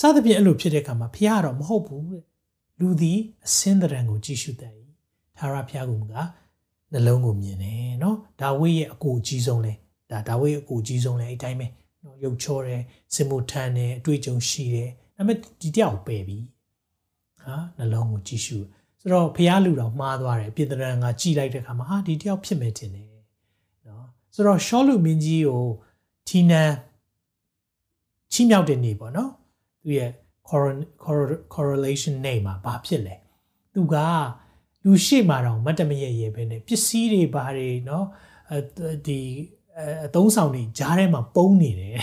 [0.00, 2.24] စသဖြင့်အဲ့လိုဖြစ်တဲ့အခါမှာဖះကတော့မဟုတ်ဘူးတဲ့
[2.80, 4.72] လူသည်အစင်းတရံကိုကြည့်ရှုတတ်၏
[5.36, 5.92] သာရဖះက
[6.92, 9.72] နှလုံးကိုမြင်တယ်နော်ဒါဝိရဲ့အကိုကြီးဆုံးလဲ
[10.10, 11.66] ဒါဒါဝိရဲ့အကိုကြီးဆုံးလဲအဲ့တိုင်းပဲ
[12.04, 12.82] နော်ရုပ်ချောတယ်
[13.14, 16.38] စင်မထန်တယ်အတွေ့အကြုံရှိတယ် ဒါပေမဲ့ဒီတယောက်ပယ်ပြီ
[17.42, 18.56] ဟာနှလုံးကိုကြည့်ရှု
[19.00, 23.06] ဆိုတော့ဖះလူတော်မှားသွားတယ်ပြည်တရံကကြည်လိုက်တဲ့အခါမှာဟာဒီတယောက်ဖြစ်မယ်ထင်တယ်
[24.34, 25.64] ဆိုတော့ရှောလူမင်းကြီးကို
[26.28, 26.70] ထီနန်
[28.32, 29.32] ချီးမြှောက်တဲ့နေ့ပေါ့နော်
[29.82, 30.10] သူရဲ့
[31.54, 33.14] correlation name မှာဘာဖြစ်လဲ
[33.74, 33.96] သူက
[34.84, 38.04] လူရှိမှတော့မတ်တမရရဲ့ပဲနဲ့ပစ္စည်းတွေဘာတွေเนาะ
[39.06, 39.20] ဒီ
[40.05, 41.95] အသုံးဆောင်တွေကြားထဲမှာပုံနေတယ်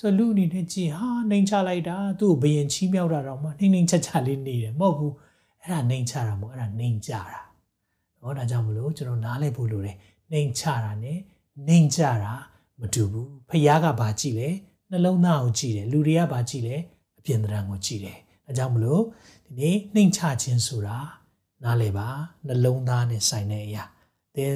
[0.00, 5.14] ဆိုတော့လူအနေနဲ့ကြည်ဟာနှိမ်ချလိုက်တာသူ့ကိုဘယင်ချီးမြောက်တာတော့မှနှိမ်နှိမ်ချက်ချလေးနေတယ်မဟုတ်ဘူး
[5.60, 7.40] အဲ့ဒါနှိမ်ချတာမဟုတ်အဲ့ဒါနှိမ်ချတာ
[8.20, 9.96] ဟောဒါကြောင့်မလို့ကျွန်တော်နားလည်ဖို့လိုတယ်
[10.32, 11.12] နှိမ်ချတာ ਨੇ
[11.68, 12.32] နှိမ်ချတာ
[12.80, 14.48] မတူဘူးဖခင်ကဘာကြည့်လဲ
[14.90, 16.76] နှလုံးသားကိုကြည့်တယ်လူတွေကဘာကြည့်လဲ
[17.18, 19.02] အပြင်သဏ္ဍာန်ကိုကြည့်တယ်အဲကြောင့်မလို့
[19.46, 20.98] ဒီနေ့နှိမ်ချခြင်းဆိုတာ
[21.62, 22.08] နားလည်ပါ
[22.46, 23.84] နှလုံးသားနဲ့ဆိုင်တဲ့အရာ
[24.34, 24.54] then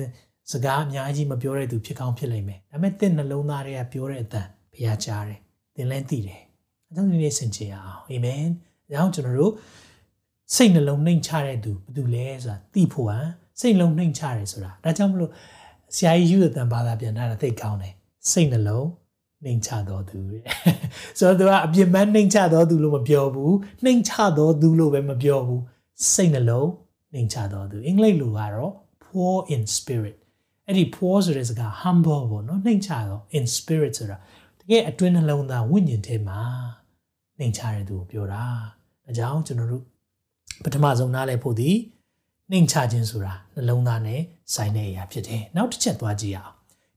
[0.53, 5.41] စကားအများကြီးမပြောတဲ့သူဖြစ်ကောင်းဖြစ်လိမ့်မယ်ဒါပေမဲ့သင်နှလုံးသားတွေကပြောတဲ့အတန်ဖះကြားတယ်
[5.75, 6.41] သင်လည်းသိတယ်
[6.89, 8.47] အဲကြောင့်ဒီနေ့ဆင်ခြင်အောင်အာမင်အဲ
[8.93, 9.53] ကြောင့်ကျွန်တော်တို့
[10.55, 13.27] စိတ်နှလုံးနှိမ်ချတဲ့သူဘာတူလဲဆိုတာသိဖို့ဟန်
[13.61, 15.31] စိတ်လုံးနှိမ်ချတယ်ဆိုတာဒါကြောင့်မလို့
[15.97, 17.95] ဆရာကြီးယူတဲ့တန်ဘာသာပြန်ထားတာသိကောင်းတယ်
[18.31, 18.87] စိတ်နှလုံး
[19.45, 20.43] နှိမ်ချတော်သူတဲ့
[21.19, 25.63] ဆိုတော့သူကအပြစ်မှန်းနှိမ်ချတော်သူလို့မပြောဘူးနှိမ်ချတော်သူလို့ပဲမပြောဘူး
[26.13, 26.71] စိတ်နှလုံး
[27.13, 28.73] နှိမ်ချတော်သူအင်္ဂလိပ်လိုကတော့
[29.05, 30.17] poor in spirit
[30.69, 34.17] အဲ့ဒီ poor ဆိုတဲ့စကား humble ပေါ့နော်နှိမ်ချတော့ in spirit ဆိုတာ
[34.61, 36.41] တကယ်အတွင်းနှလုံးသားဝိညာဉ်ထဲမှာ
[37.39, 38.45] နှိမ်ချတဲ့သူကိုပြောတာ
[39.11, 39.85] အကြောင်းကျွန်တော်တို့
[40.65, 41.71] ပထမဆုံးနားလည်ဖို့ဒီ
[42.51, 44.21] နှိမ်ချခြင်းဆိုတာနှလုံးသားနဲ့
[44.55, 46.55] ဆိုင်တဲ့အရာဖြစ်တယ်နောက်တစ်ချက်သွားကြည့်အောင်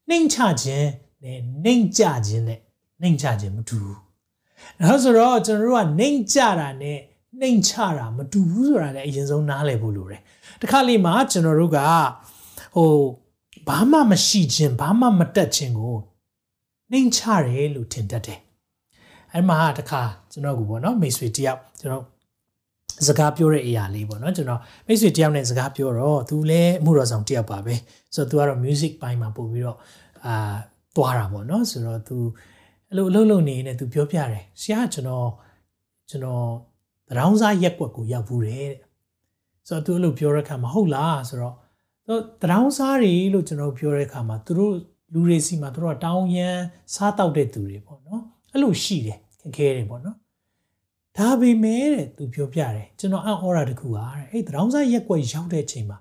[0.10, 0.88] နှိမ်ချခြင်း
[1.24, 2.60] နဲ့နှိမ်ကြခြင်းနဲ့
[3.02, 4.00] နှိမ်ချခြင်းမတူဘူး
[4.82, 7.00] ဒါဆိုတော့ကျွန်တော်တို့ကနှိမ်ကြတာနဲ့
[7.40, 10.22] နှိမ်ချတာမတူဘူးဆိုတာလည်းအရင်ဆုံးနားလည်ဖို့လိုတယ်
[10.62, 11.80] တခါလေမှာကျွန်တော်တို့က
[12.76, 12.92] ဟို
[13.68, 15.98] ဘာမှမရှိခြင်းဘာမှမတက်ခြင်းကို
[16.92, 18.40] နှိမ်ချတယ်လို့ထင်တတ်တယ်
[19.34, 22.04] အဲ့မှာတခါကျွန်တော်ကပေါ့နော်မိတ်ဆွေတယောက်ကျွန်တော်
[23.08, 27.76] စကားပြောတဲ့အရာလေးပေါ့နော်ကျွန်တော်မိတ်ဆွေတယောက်နဲ့စကားပြောတော့သူလည်းအမှုတော်ဆောင်တယောက်ပါပဲ
[28.16, 29.78] ဆိုတော့သူကတော့ music ပိုင်းမှာပို့ပြီးတော့
[30.26, 30.56] အာ
[30.96, 32.18] သွားတာပေါ့နော်ဆိုတော့သူ
[32.90, 35.30] အဲ့လိုအလုပ်လုပ်နေနေသူပြောပြတယ်ဆရာကျွန်တော်
[36.10, 36.46] ကျွန်တော်
[37.10, 38.72] တရောင်းစားရက်ွက်ကိုရောက်ဘူးတယ်
[39.68, 41.56] ဆိုတော့သူအဲ့လိုပြောတဲ့အခါမှာဟုတ်လားဆိုတော့
[42.12, 44.74] တော့တရားစားတွေလို့ကျွန်တော်ပြောတဲ့အခါမှာသူတို့
[45.14, 46.56] လူတွေစီမှာသူတို့ကတောင်းရန်
[46.94, 48.22] စားတောက်တဲ့သူတွေပေါ့နော်
[48.52, 50.18] အဲ့လိုရှိတယ်ခက်ခဲတယ်ပေါ့နော်
[51.18, 55.98] ဒါပေမဲ့တဲ့သူပြောပြတယ်ကျွန်တော်အံ့ဩတာတခုပါတဲ့အဲ့တရားစားရက်ွက်ရောက်တဲ့အချိန်မှာ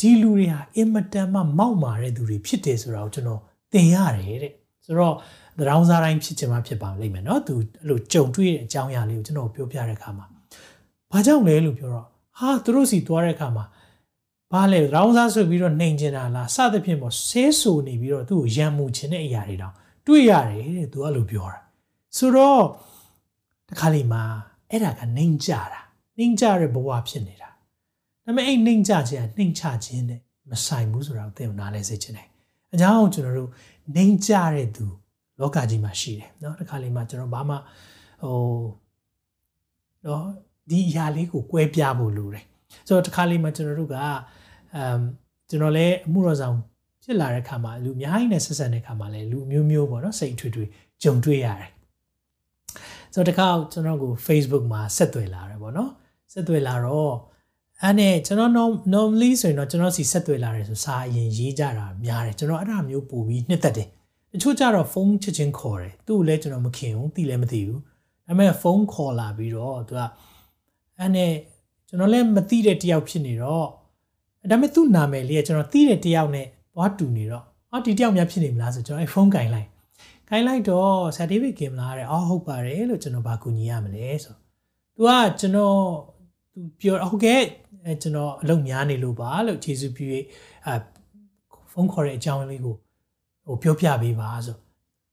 [0.00, 3.40] ဒီလူတွေဟာအင်မတန်မှမောက်မာတဲ့သူတွေဖြစ်တယ်ဆိုတာကိုကျွန်တော်
[3.72, 4.52] သင်ရတယ်တဲ့
[4.84, 5.14] ဆိုတော့
[5.58, 10.26] တရားစားတိုင်းဖြစ်ချင်မှဖြစ်ပါလိမ့်မယ်နော်သူအဲ့လိုကြုံတွေ့တဲ့အကြောင်းအရာလေးကိုကျွန်တော်ပြောပြတဲ့အခါမှာ
[11.12, 12.06] ဘာကြောင့်လဲလို့ပြောတော့
[12.38, 13.64] ဟာသူတို့စီသွားတဲ့အခါမှာ
[14.53, 19.75] ဘာလဲရောင်းစားဆိုပြီးတော့နှိမ်ကျင်တာလားစသဖြင့်ပေါ့ဆဲဆူနေပြီးတော့သူ့ကိုရံမှုခြင်းတဲ့အရာတွေတောင်
[20.07, 21.59] တွေ့ရတယ်တဲ့သူကလို့ပြောတာ
[22.17, 22.63] ဆိုတော့
[23.69, 24.23] တခါလေမှာ
[24.69, 25.81] အဲ့ဒါကနှိမ်ကြတာ
[26.17, 27.59] နှိမ်ကြတဲ့ဘဝဖြစ်နေတာဒါ
[28.25, 30.19] ပေမဲ့အဲ့နှိမ်ကြခြင်းကနှိမ်ချခြင်းနဲ့
[30.51, 32.27] မဆိုင်ဘူးဆိုတာကိုသိအောင်နားလဲစေချင်တယ်
[32.73, 33.49] အကြောင်းကျွန်တော်တို့
[33.95, 34.85] နှိမ်ကြတဲ့သူ
[35.39, 38.37] လောကကြီးမှာရှိတယ်เนาะတခါလေမှာကျွန်တော်ဘာမှဟို
[40.03, 40.23] เนาะ
[40.69, 42.45] ဒီအရာလေးကိုကွဲပြားဖို့လိုတယ်
[42.86, 43.96] ဆိုတော့တခါလေးမှာကျွန်တော်တို့က
[44.76, 45.00] အမ်
[45.50, 46.56] ကျွန်တော်လည်းအမှုတော်ဆောင်
[47.02, 50.64] ဖြစ်လာတဲ့ခါမှာလူအများကြီးနဲ့ဆက်ဆံတဲ့ခါမှာလည်းလူမျိုးမျိုးပေါ့နော်စိတ်ထွေထွေ
[51.02, 51.70] ကြုံတွေ့ရတယ်
[53.14, 55.90] ဆိုတော့တခါကျွန်တော်ကို Facebook မှာဆက်သွယ်လာတယ်ပေါ့နော်
[56.32, 57.14] ဆက်သွယ်လာတော့
[57.82, 63.88] အဲ့နဲ့ကျွန်တော် normally ဆိုရင်တော့ကျွန်တော်စီဆက်သွယ်လာတယ်ဆိုစာအရင်ရေးကြတာများတယ်ကျွန်တော်အဲ့ဒါမျိုးပို့ပြီးနှစ်သက်တယ်
[64.32, 67.80] တချို့ကြတော့ဖုန်းချက်ချင်းခေါ်တယ်သူ့ကိုလည်းကျွန်တော်မခင်ဘူးသိလည်းမသိဘူး
[68.26, 70.00] ဒါပေမဲ့ဖုန်းခေါ်လာပြီးတော့သူက
[70.98, 71.32] အဲ့နဲ့
[71.96, 73.66] ကျွန်တော်လည်းမသိတဲ့တယောက်ဖြစ်နေတော့
[74.50, 79.68] ဒါပေမဲ့သူ့နာမည်လေးကကျွန်တော်သိတဲ့တယောက်နဲ့သွားတူနေတော့အော်ဒီတယောက်များဖြစ်နေမလားဆိုကျွန်တော်အဲဖုန်းကင်လိုက်
[80.28, 84.34] ကင်လိုက်တော့ဆာဒေးဗစ်ကင်မလားတဲ့အော်ဟုတ်ပါတယ်လို့ကျွန်တော်ဘာကူညီရမလဲဆို
[84.96, 85.76] သူကကျွန်တော်
[86.52, 87.40] သူပြောဟုတ်ကဲ့
[87.84, 90.06] အဲကျွန်တော်အလုပ်များနေလို့ပါလို့ဂျေစုပြု
[90.66, 90.74] အဲ
[91.72, 92.74] ဖုန်းခေါ်တဲ့အကြောင်းလေးကို
[93.46, 94.56] ဟိုပြောပြပေးပါဆို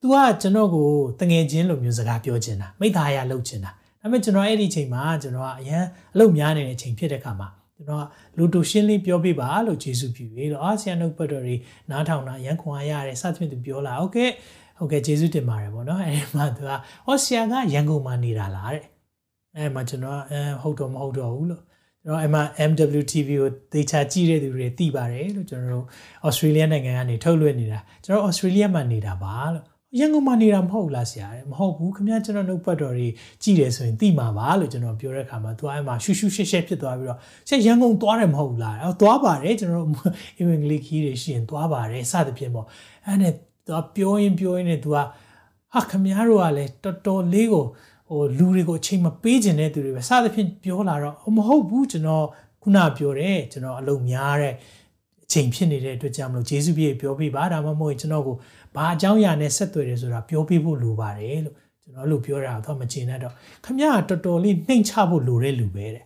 [0.01, 0.87] သူကကျွန်တော်ကို
[1.19, 3.71] တငယ်ချင်းလိုမျိုးစကားပြောချင်တာမိသားရလုပ်ချင်တာ
[4.02, 8.06] ဒါပေမဲ့ကျွန်တော်အဲ့ဒီအချိန်မှာကျွန်တော်ကအရန်အလုပ်များနေတဲ့အချိန်ဖြစ်တဲ့ခါမှာကျွန်တော်က
[8.38, 11.56] လူတူရှင်းလင်းပြောပြပါလို့ဂျေစုပြုပြီးတော့အာဆီယံနှုတ်ပတ်တော်တွေ
[11.90, 14.16] နားထောင်တာရန်ခွန်အားရတယ်စသဖြင့်သူပြောလာโอเค
[14.78, 16.70] ဟုတ်ကဲ့ဂျေစုတင်ပါတယ်ဗောနော်အဲဒီမှာသူက
[17.06, 18.84] ဟောဆီယံကရန်ကုန်မှာနေတာလားတဲ့
[19.56, 21.62] အဲမှာကျွန်တော်အဲဟုတ်တော့မဟုတ်တော့ဘူးလို့
[22.04, 25.86] ကျွန်တော်အမှ MWTV ကိုသေချာကြည့်တဲ့သူတွေသိပါတယ်လို့ကျွန်တော်တို့
[26.26, 29.64] Australia နိုင်ငံကနေထုတ်လွှင့်နေတာကျွန်တော် Australia မှာနေတာပါလို့
[29.99, 33.07] ရန်ကုန်မှာနေတာမဟုတ်လားဆရာတဲ့မဟုတ်ဘူးခင်ဗျာကျွန်တော်နှုတ်ပတ်တော်တွေ
[33.41, 42.65] ကြည့်တယ်ဆိုရင်သိမှာပါလို့ကျွန်တော်ပြောတဲ့အခါမှာသူအဲ့မှာရှူရှူရှက်ရှက်ဖြစ်သွားပြီးတော့ဆရာရန်ကုန်သွားတယ်မဟုတ်လားအော်သွားပါတယ်ကျွန်တော်တို့အင်္ဂလိပ်ခီးတွေရှိရင်သွားပါတယ်စသဖြင့်ပေါ့
[43.05, 43.33] အဲ့နဲ့
[43.67, 44.97] သူပြောရင်ပြောရင်နဲ့သူက
[45.73, 47.65] ဟာခင်ဗျားတို့ကလည်းတော်တော်လေးကို
[48.09, 52.25] ဟိုလူတွေကိုအချိန်မပေးခြင်းတဲ့သူတွေပဲစသဖြင့်ပြောလာတော့မဟုတ်ဘူးကျွန်တော်
[52.61, 54.53] ခုနပြောတယ်ကျွန်တော်အလုပ်များတဲ့
[55.23, 58.35] အချိန်ဖြစ်နေတဲ့အတွက်ကြောင့်မလို့ဂျေစုပြည့်ပြောပြပါဒါမှမဟုတ်ကျွန်တော်ကို
[58.75, 63.33] ဘာအကြောင်းအရာနဲ့ဆက်သွယ်တယ်ဆိုတာပြောပြဖို့လိုပါတယ်လို့ကျွန်တော်လို့ပြောတာတော့မချင်တတ်တော့
[63.65, 66.05] ခမရတော်တော်လေးနှိမ်ချဖို့လိုတဲ့လူပဲတဲ့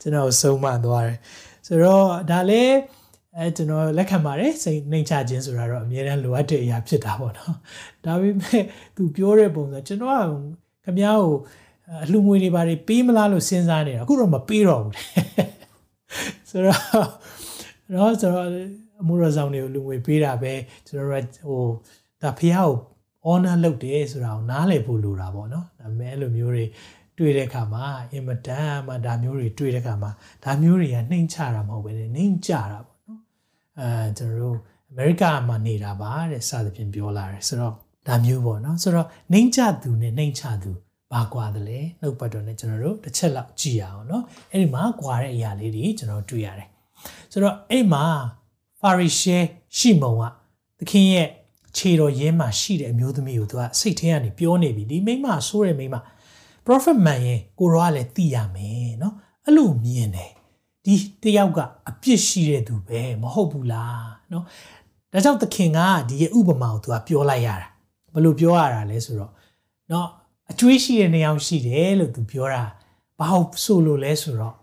[0.00, 1.18] ကျွန်တော်ဆုံးမသွားတယ်
[1.66, 2.74] ဆိုတော့ဒါလည်း
[3.36, 7.54] အဲကျွန်တော်လက်ခံပါတယ်စိတ်နှိမ်ချခြင်းဆိုတာတော့အများအားလိုအပ်တဲ့အရာဖြစ်တာပေါ့နော်
[8.04, 8.62] ဒါပေမဲ့
[8.96, 10.26] သူပြောတဲ့ပုံစံကျွန်တော်က
[10.84, 11.32] ခမရကို
[12.04, 14.94] အလှငွေတွေဘာတွေပေးမလားလို့စဉ်းစားနေတာအခုတော့မပေးတော့ဘူး
[16.50, 16.80] ဆိုတော့
[17.94, 18.48] တော့ဆိုတော့
[19.04, 20.52] အမှုရဆောင်တွေကိုလူငွေပေးတာပဲ
[20.86, 21.64] ကျွန်တော်တို့ဟို
[22.22, 22.72] ဒါဖះကို
[23.26, 26.64] honor လုပ်တယ်ဆိုတာကိုနားလည်ဖို့လိုတာပေါ့နော်ဒါမဲ့အဲ့လိုမျိုးတွေ
[27.18, 30.10] တွေ့တဲ့အခါမှာအင်မတန်မှဒါမျိုးတွေတွေ့တဲ့အခါမှာ
[30.44, 33.20] ဒါမျိုးတွေကနှိမ်ချတာမဟုတ်ပဲနှိမ်ချတာပေါ့နော်
[33.80, 34.58] အဲကျွန်တော်တို့
[34.90, 37.74] အမေရိကမှာနေတာပါတဲ့စသဖြင့်ပြောလာတယ်ဆိုတော့
[38.08, 40.72] ဒါမျိုးပေါ့နော်ဆိုတော့နှိမ်ချသူနဲ့နှိမ်ချသူ
[41.12, 46.68] ဘာကွာတယ်လဲနှုတ်ပတ်တော်နဲ့ကျွန်တော်တို့တစ်ချက်လောက်ကြည့်ရအောင်နော်အဲ့ဒီမှာကွာတဲ့အရာလေးတွေကျွန်တော်တွေ့ရတယ်
[47.32, 48.04] ဆိုတော့အဲ့မှာ
[48.83, 49.37] ဖာရီရှဲ
[49.77, 50.23] ရှိမုံက
[50.79, 51.27] သခင်ရဲ့
[51.77, 55.95] ခြေတော်ရင်းမှာရှိတဲ့အမျိုးသမီးကိုသူကစိတ်ထဲကနေပြောနေပြီဒီမိမဆိုးတဲ့မိမ
[56.65, 59.13] prophet man ရဲ့ကိုရောကလည်းသိရမယ်เนาะ
[59.45, 60.31] အဲ့လိုမြင်တယ်
[60.85, 64.43] ဒီတယောက်ကအပြစ်ရှိတဲ့သူပဲမဟုတ်ဘူးလားเนาะ
[65.11, 67.67] ဒါကြောင့်သခင်ကဒီရဲ့ဥပမာကိုသူကပြောလိုက်ရတာ
[68.13, 69.31] ဘယ်လိုပြောရတာလဲဆိုတော့
[69.89, 70.07] เนาะ
[70.51, 72.63] အကျွေးရှိတဲ့နေရာရှိတယ်လို့သူပြောတာ
[73.19, 74.55] ဘာလို့ဆိုလို့လဲဆိုတော့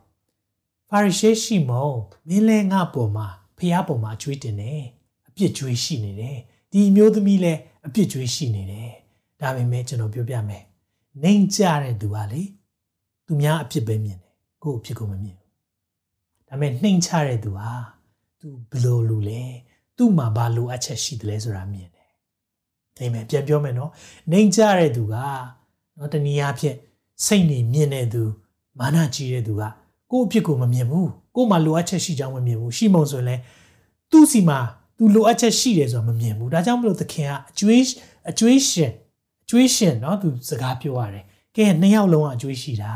[0.89, 1.89] ဖာရိရှဲရှိမုံ
[2.29, 3.29] မင်းလဲငါပေါ်မှာ
[3.62, 4.84] ဖះပေါ်မှာအကျွေးတင်တယ်
[5.28, 6.38] အပြစ်ကျွေးရှိနေတယ်
[6.72, 7.54] ဒီမျိုးသမီးလဲ
[7.86, 8.92] အပြစ်ကျွေးရှိနေတယ်
[9.40, 10.64] ဒါပေမဲ့ကျွန်တော်ပြောပြမယ်
[11.22, 12.42] နှိမ်ကြတဲ့သူကလေ
[13.26, 15.50] သူများအပြစ်ပဲမြင်တယ်ကိုယ့်အပြစ်ကိုမမြင်ဘူး
[16.48, 17.70] ဒါပေမဲ့နှိမ်ချတဲ့သူဟာ
[18.40, 19.44] သူဘလို့လူလဲ
[19.98, 22.10] သူ့မှာဘာလိုအပ်ချက်ရှိတယ်လဲဆိုတာမြင်တယ်
[22.98, 23.92] အာမင်ပြန်ပြောမယ်နော်
[24.32, 25.16] နှိမ်ကြတဲ့သူက
[25.98, 26.78] နော်တနည်းအားဖြင့်
[27.26, 28.24] စိတ်နေမြင်တဲ့သူ
[28.80, 29.64] မာနကြီးတဲ့သူက
[30.12, 33.41] ကိုယ့်အဖြစ်ကိုမမြင်ဘူး ကိုယ်မှာလိုအပ်ချက်ရှိကြောင်းမမြင်ဘူးရှိမုံဆိုရင်လည်း
[34.11, 34.59] သူ့စီမှာ
[34.99, 37.83] သူလိုအပ်ချက်ရှိတယ်ဆိုတာမမြင်ဘူးဒါကြောင့်မလို့သခင်ကအကျွေး
[38.31, 38.93] အကျွေးရှင်
[39.43, 41.25] အကျွေးရှင်เนาะသူစကားပြောရတယ်
[41.57, 42.93] ကဲနှစ်ယောက်လုံးကအကျွေးရှိတာ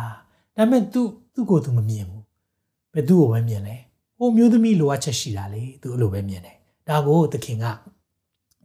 [0.56, 1.02] ဒါပေမဲ့သူ
[1.34, 2.22] သူ့ကိုသူမမြင်ဘူး
[2.94, 3.76] ဘယ်သူ့ကိုပဲမြင်လဲ
[4.18, 6.56] ဟိုမျိုးသမီးလိုအပ်ချက်ရှိတာလေသူအဲ့လိုပဲမြင်တယ်
[6.88, 7.64] ဒါကိုသခင်က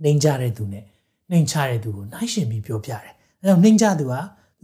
[0.04, 0.84] နှိမ်ကြတဲ့သူနဲ့
[1.30, 4.14] နှိမ်ချတဲ့သူကိုနှိုင်းရှင်ပြီးပြောပြတယ်အဲတော့နှိမ်ကြသူက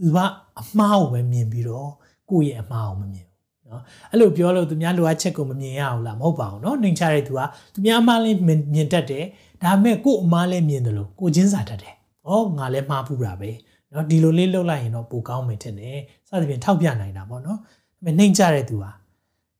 [0.00, 0.18] သူက
[0.60, 1.90] အမှားကိုပဲမြင်ပြီးတော့
[2.30, 3.25] ကိုယ့်ရဲ့အမှားကိုမမြင်
[3.69, 7.41] နော်အဲ့လိုပြောလို့သူများလိုအပ်ချက်ကိုမမြင်ရဘူးလားမဟုတ်ပါဘူးနော်နှိမ်ချတဲ့သူက
[7.73, 8.35] သူများအမှားလေး
[8.73, 9.25] မြင်တတ်တယ်
[9.63, 11.93] ဒါပေမဲ့ကို့အမှားလေးမြင်တယ်လို့ကိုချင်းစာတတ်တယ်
[12.29, 13.51] ဩငါလည်းမှားဘူးတာပဲ
[13.93, 17.63] နော်ဒီလိုလေးလှုပ်လိုက်ရင်တော့ပိုကောင်းမယ်ထင်တယ်စသဖြင့်ထောက်ပြနိုင်တာပေါ့နော်ဒါ
[18.05, 18.91] ပေမဲ့နှိမ်ချတဲ့သူဟာ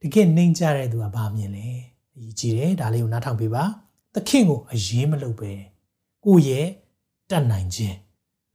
[0.01, 1.67] တကယ်နှိမ်ချတဲ့သူကဘာမြင်လဲ
[2.15, 3.63] အရေးကြီးတယ်ဒါလေးကိုနားထောင်ပေးပါ
[4.13, 5.51] သခင်ကိုအရေးမလုပ်ပဲ
[6.25, 6.67] ကိုရဲ့
[7.29, 7.97] တတ်နိုင်ခြင်း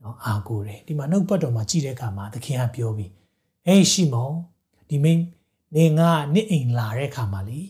[0.03, 3.11] နော်အာကိုတယ်ဒီမှာနှုတ်ပတ်တော်မှာကြည့်တဲ့အခါမှာသခင်ကပြောပြီး
[3.67, 4.35] ဟေးရှိမောင်
[4.89, 5.23] ဒီမင်း
[5.77, 7.61] နေငါနှစ်အိမ်လာတဲ့အခါမှာလေ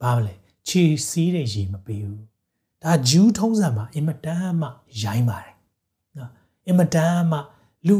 [0.00, 0.34] ဘာမလဲ
[0.68, 2.24] ခြေစီးတဲ့ရေမပေးဘူး
[2.82, 4.68] ဒါဂျူးထုံးစံမှာအင်မတန်မှ
[5.02, 5.54] ရိုင်းပါတယ်
[6.18, 6.30] နော်
[6.66, 7.38] အင်မတန်မှ
[7.88, 7.96] လူ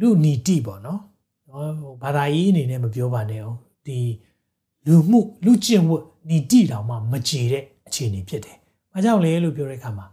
[0.00, 1.00] လူနီတိပေါ့နော်
[1.48, 3.98] နော်ဘာသာရေးအနေနဲ့မပြောပါနဲ့အောင်ဒီ
[4.86, 8.56] လူမှုလူကျင့်ဝတ်နီတိတောင်မှမကြည်တဲ့အခြေအနေဖြစ်တယ်။
[8.92, 10.06] ဘာကြောင့်လဲလို့ပြောတဲ့အခါမှာ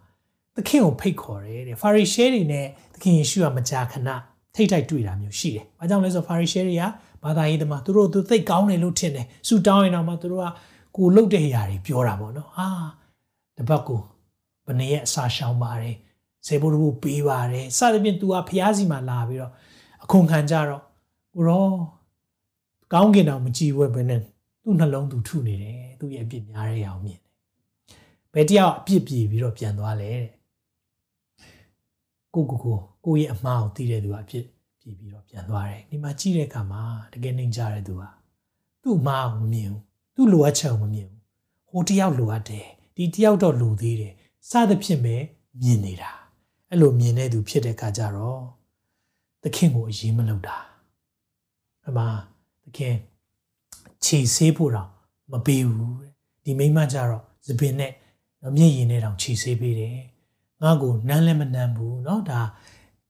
[0.56, 4.10] သခင်ကိုဖိတ်ခေါ်တယ်တဲ့ဖာရီရှဲတွေနဲ့သခင်ယေရှုကမကြာခဏ
[4.56, 6.84] ထိတ်ထိုက်တွေ့တာမျိုးရှိတယ်။ဘာကြောင့်လဲဆိုဖာရီရှဲတွေက
[7.24, 10.48] ဘာသာရေးသမားသူတို့သူသိကောင်းတယ်လို့ထင်တယ်။ဆူတောင်းရင်တော့မှသူတို့က
[10.96, 12.68] ကိုလုတ်တဲ့အရာတွေပြောတာပေါ့နော်။ဟာ
[13.58, 14.00] တပတ်ကို
[14.66, 15.96] ဘယ်နည်းအစာရှောင်ပါတယ်။
[16.48, 19.52] စေဖို့တို့ပေးပါတယ်။စသဖြင့် तू ကဖျားစီမှာလာပြီးတော့
[20.04, 20.82] အခွန်ခံကြတော့
[21.36, 21.66] ကိုရော
[22.94, 24.20] ကောင်းကင်တော်မကြည့်ဝဲဘဲနဲ့
[24.64, 27.32] သူ့နှလုံးသူထုနေတယ်သူ့ရဲ့အပြစ်များတဲ့အောင်မြင်တယ်
[28.34, 30.28] ဘယ်တယောက်အပြစ်ပြေပြီးတော့ပြန်သွားလဲတဲ့
[32.34, 34.46] ကိုကိုကိုကိုရဲ့အမှားကိုသိတဲ့သူကအပြစ်
[34.81, 38.03] ပြေပြီးတော့ပြန်သွားတယ်ဒီမှာကြည့်တဲ့အခါမှာတကယ်နှိမ်ကြတဲ့သူက
[38.83, 39.83] သူ့အမှားကိုမမြင်ဘူး
[40.15, 41.21] သူ့လိုအပ်ချက်ကိုမမြင်ဘူး
[41.69, 44.15] ဟိုတယောက်လိုအပ်တယ်ဒီတယောက်တော့လိုသေးတယ်
[44.51, 45.17] စသဖြင့်ပဲ
[45.61, 46.11] မြင်နေတာ
[46.71, 48.41] အဲ့လိုမြင်တဲ့သူဖြစ်တဲ့အခါကျတော့
[49.43, 50.57] သခင်ကိုအရေးမလုပ်တာ
[51.87, 52.05] အမှ
[52.65, 52.95] သခင်
[54.05, 54.89] ခြေဆေးဖို့တော့
[55.33, 55.97] မပေးဘူး
[56.45, 57.93] ဒီမိမကြတော့သပင်နဲ့
[58.57, 59.99] မျက်ရည်နဲ့တောင်ခြေဆေးပေးတယ်
[60.63, 62.41] ငါ့ကိုနမ်းလည်းမနမ်းဘူးเนาะဒါ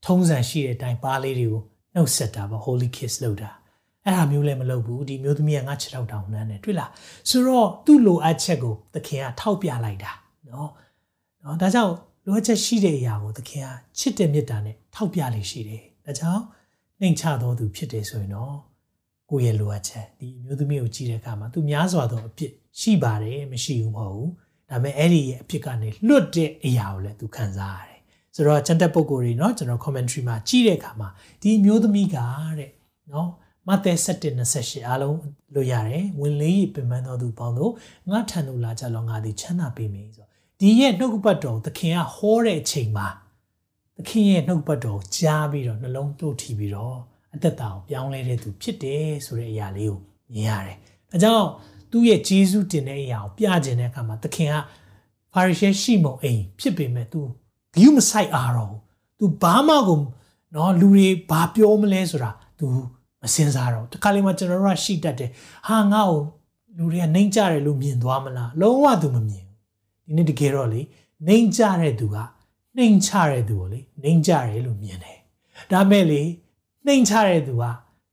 [0.06, 1.62] ထုံးစံရှိတဲ့အတိုင်းပါးလေးတွေကို
[1.94, 3.52] နှုတ်ဆက်တာပေါ့ holy kiss လို့တာ
[4.06, 6.92] အဲ့ဟာမျိုးလည်းမလုပ်ဘူးဒီမျိုးသမီးကငါခြေထောက်တောင်နန်းတယ်တွေ့လား
[7.30, 10.12] ဆိုတော့သူ့လိုအပ်ချက်ကိုသခင်ကထောက်ပြလိုက်တာ
[10.50, 10.70] နော်
[11.44, 11.94] နော်ဒါကြောင့်
[12.26, 13.68] လိုအပ်ချက်ရှိတဲ့အရာကိုသခင်က
[14.00, 16.44] ချစ်တဲ့မေတ္တာနဲ့ထောက်ပြလေရှိတယ်ဒါကြောင့်
[17.00, 18.56] နှိမ်ချတော်သူဖြစ်တယ်ဆိုရင်တော့
[19.30, 24.32] ကိုယ့်ရဲ့လိုအပ်ချက်ဒီမျိုးသမီးကိုကြည့်တဲ့အခါမှာသူများစွာသောအဖြစ်ရှိပါတယ်မရှိဘူးမဟုတ်ဘူး
[24.70, 27.90] ဒါပေမဲ့အဲ့ဒီရဲ့အဖြစ်ကနေလွတ်တဲ့အရာကိုလည်းသူခံစားရတယ်
[28.35, 31.09] ဆိုတော့ချန်တက်ပုဂ္ဂိုလ်တွေเนาะကျွန်တော် commentary မှာကြည့်တဲ့အခါမှာ
[31.40, 32.16] ဒီအမျိုးသမီးက
[32.59, 32.71] တဲ့
[33.11, 33.29] เนาะ
[33.69, 35.19] မဿဲ7:28အားလုံး
[35.55, 37.73] လို့ရတယ်ဝင်လေးပင်ပန်းတော်သူပေါင်းတို့
[38.11, 40.27] ငါထံသို့လာကြလောငါသည်ချမ်းသာပေးမယ်ဆို
[40.61, 43.09] ဒီရဲ့နှုတ်ကပတ်တော်သခင်ကဟောတဲ့အချိန်မှာ
[43.97, 46.99] သခင်ရဲ့နှုတ်ပတ်တော်ကြားပြီးတော့နှလုံးတို့ထီပြီးတော့
[47.35, 50.01] အသက်တာကိုပြောင်းလဲတဲ့သူဖြစ်တယ်ဆိုတဲ့အရာလေးကို
[50.33, 50.77] မြင်ရတယ်။
[51.11, 51.47] ဒါကြောင့်
[51.90, 54.55] သူ့ရဲ့ဂျေဇုတင်တဲ့အရာကိုပြခြင်းတဲ့အခါမှာသခင်က
[55.33, 57.21] ဖာရိရှဲရှိမုံအိမ်ဖြစ်ပေမဲ့ तू
[57.75, 58.75] ဂယုမဆိုင်အားတော့
[59.19, 60.01] तू ဘာမှကို
[60.55, 62.64] နော်လူတွေဘာပြောမလဲဆိုတာ तू
[63.23, 65.31] မစင်စားတော့တခါလေးမှကျွန်တော်တို့ကရှိတတ်တယ်
[65.69, 66.21] ဟာငါ့ကို
[66.77, 69.59] လူတွေကနှိမ့်ကြတယ်လို့မြင်သွားမလားလုံးဝ तू မမြင်ဘူး
[70.07, 70.81] ဒီနေ့တကယ်တော့လေ
[71.27, 72.16] နှိမ့်ကြတဲ့သူက
[72.77, 75.19] နှိမ့်ချတဲ့သူကိုလေနှိမ့်ကြတယ်လို့မြင်တယ်
[75.71, 76.23] ဒါမဲ့လေ
[76.87, 77.64] နှိမ်ချတဲ့သူက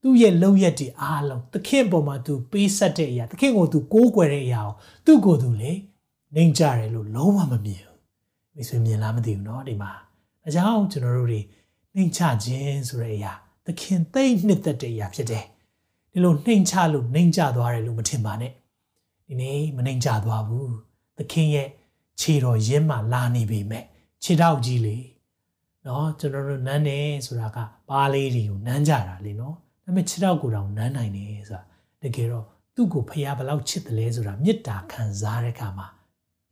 [0.01, 4.73] သူ့ရဲ့လုံရက်တွေအားလုံးသခင်ပေါ်မှာသူပေးဆက်တဲ့အရာသခင်ကိုသူကိုးကွယ်တဲ့အရာကို
[5.05, 5.71] သူ့ကိုယ်သူလေ
[6.35, 7.86] နှိမ်ချတယ်လို့လုံးဝမမြင်ဘူး
[8.57, 9.91] မိတ်ဆွေမြင်လားမသိဘူးเนาะဒီမှာ
[10.43, 11.41] ဒါကြောင့်ကျွန်တော်တို့တွေ
[11.95, 13.33] နှိမ်ချခြင်းဆိုတဲ့အရာ
[13.65, 15.45] သခင်သိမ့်နှစ်သက်တဲ့အရာဖြစ်တယ်
[16.11, 18.51] ဒီလိုနှိမ်ချလို့နှိမ်ချသွားတယ်လို့မထင်ပါနဲ့
[19.27, 20.73] ဒီနေ့မနှိမ်ချသွားဘူး
[21.17, 21.67] သခင်ရဲ့
[22.19, 23.83] ခြေတော်ရင်းမှလာနေပြီမဲ့
[24.23, 24.97] ခြေထောက်ကြီးလေ
[25.85, 27.57] နော်ကျွန်တော်တို့နန်းနေဆိုတာက
[27.89, 31.63] ပါးလေးတွေကိုနန်းကြတာလေနော်ဒါပေမဲ့ခြေထောက်ကိုတောင်နန်းနိုင်တယ်ဆိုတာ
[32.01, 35.87] တကယ်တော့သူ့ကိုဖះဘလောက်ချစ်တယ်လဲဆိုတာမေတ္တာခံစားတဲ့အခါမှာ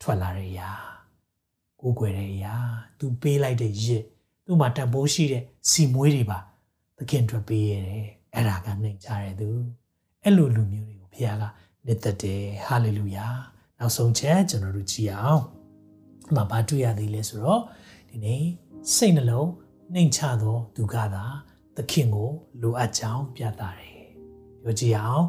[0.01, 0.69] ထွက်လာတဲ့အရာ
[1.86, 2.54] ကိုးကွယ်တဲ့အရာ
[2.98, 4.02] သူပေးလိုက်တဲ့ရစ်
[4.46, 6.38] သူ့မှာတန်ဖိုးရှိတဲ့စီမွေးတွေပါ
[6.96, 9.48] သခင်အတွက်ပေးရတယ်အဲ့ဒါကနှိမ်ချတဲ့သူ
[10.22, 11.44] အဲ့လိုလူမျိုးတွေကိုဖះက
[11.86, 13.26] နှစ်သက်တယ်ဟာလေလုယာ
[13.78, 15.42] နောက်ဆုံးချက်ကျွန်တော်တို့ကြည့်အောင်
[16.28, 17.62] အမှဘာတွေ့ရသေးလဲဆိုတော့
[18.10, 18.42] ဒီနေ့
[18.94, 19.50] စိတ်နှလုံး
[19.94, 21.24] နှိမ်ချသောသူကသာ
[21.76, 22.30] သခင်ကို
[22.62, 23.96] လိုအပ်ကြောင်းပြသတယ်။
[24.62, 25.24] ပြောကြည့်အောင်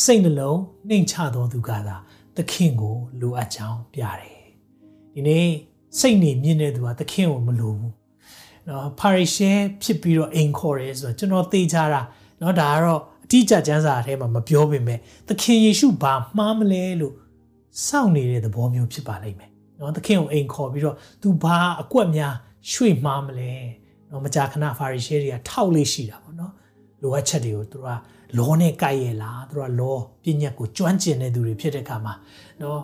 [0.00, 1.96] စိတ်နှလုံးနှိမ်ချသောသူကသာ
[2.36, 4.40] သခင်ကိုလိုအပ်ကြောင်းပြတယ်။
[5.14, 5.48] ဒီနေ့
[5.98, 7.92] စိတ်နေမြင့်တဲ့သူကသခင်ကိုမလိုဘူး။
[8.68, 9.50] နော်ပါရီရှဲ
[9.82, 12.02] ဖြစ်ပြီးတော့အိမ်ခေါ်ရဲဆိုတော့ကျွန်တော်သိကြတာ
[12.40, 17.14] နော်ဒါကတော့အတိအကျကျမ်းစာထဲမှာမပြောပေမဲ့သခင်ယေရှုဘာမှားမလဲလို့
[17.86, 22.34] စောင့်နေတဲ့သဘောမျိုးဖြစ်ပါလိမ့်မယ်။နော်သခင်ကိုအိမ်ခေါ်ပြီးတော့သူဘာအကွက်များ
[22.72, 23.52] ရွှေ့မှားမလဲ
[24.10, 26.52] နော်မကြာခဏဖာရီရှဲတွေကထောက်လေးရှိတာပေါ့နော်
[27.02, 27.90] လိုအပ်ချက်တွေကိုသူတို့က
[28.38, 32.14] လောနဲ့ကြိုက်ရလားသူတို့ကလောပြည့်ညက်ကိုကျွမ်းကျင်တဲ့သူတွေဖြစ်တဲ့အခါမှာ
[32.62, 32.80] နော်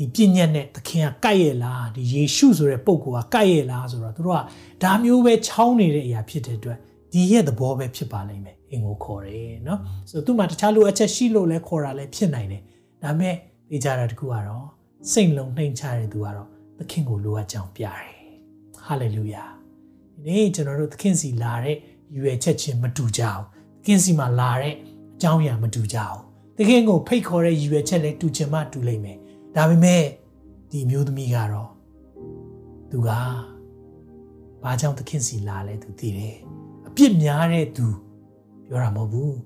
[0.00, 4.40] ဒီပြည့်ညက်နဲ့သခင်ကကြိုက်ရလားဒီယေရှုဆိုတဲ့ပုံကကြိုက်ရလားဆိုတော့သူတို့က
[4.82, 6.78] ဒါမျိုးပဲချောင်းနေတဲ့အရာဖြစ်တဲ့အတွက်
[7.12, 9.80] ဒီရဲ့သဘောပဲဖြစ်ပါလိမ့်မယ်အင်ကိုခေါ်တယ်နော်
[10.10, 12.62] ဆိုတော့သူ့မှာတခြားလိုအပ်ချက်ရှိလို့လဲခေါ်တာလဲဖြစ်နိုင်တယ်
[13.02, 13.34] ဒါပေမဲ့
[13.70, 14.66] သိကြတာတခုကတော့
[15.12, 16.48] စိတ်လုံးနှိမ်ချတဲ့သူကတော့
[16.78, 18.04] သခင်ကိုလိုအပ်ကြောင်းပြတယ်
[18.84, 19.44] ဟာလေလုယာ
[20.22, 21.76] ဒီနေ့ကျွန်တော်တို့သခင်စီလာတဲ့
[22.16, 23.42] ရွယ်ချက်ချင်းမတူကြအောင်
[23.82, 24.76] သခင်စီမှာလာတဲ့အ
[25.22, 26.18] ကြောင်းအရာမတူကြအောင်
[26.56, 29.19] သခင်ကိုဖိတ်ခေါ်တဲ့ရည်ရွယ်ချက်လည်းတူချင်မှတူလိမ့်မယ်
[29.56, 30.02] ဒါပေမဲ့
[30.70, 31.70] ဒီမျိုးသမီးကတော့
[32.90, 33.10] သူက
[34.62, 36.36] ဘာကြောင့်သခင်စီလာလဲသူသိတယ်
[36.88, 37.86] အပြစ်များတဲ့သူ
[38.68, 39.36] ပြောတာမဟုတ်ဘူး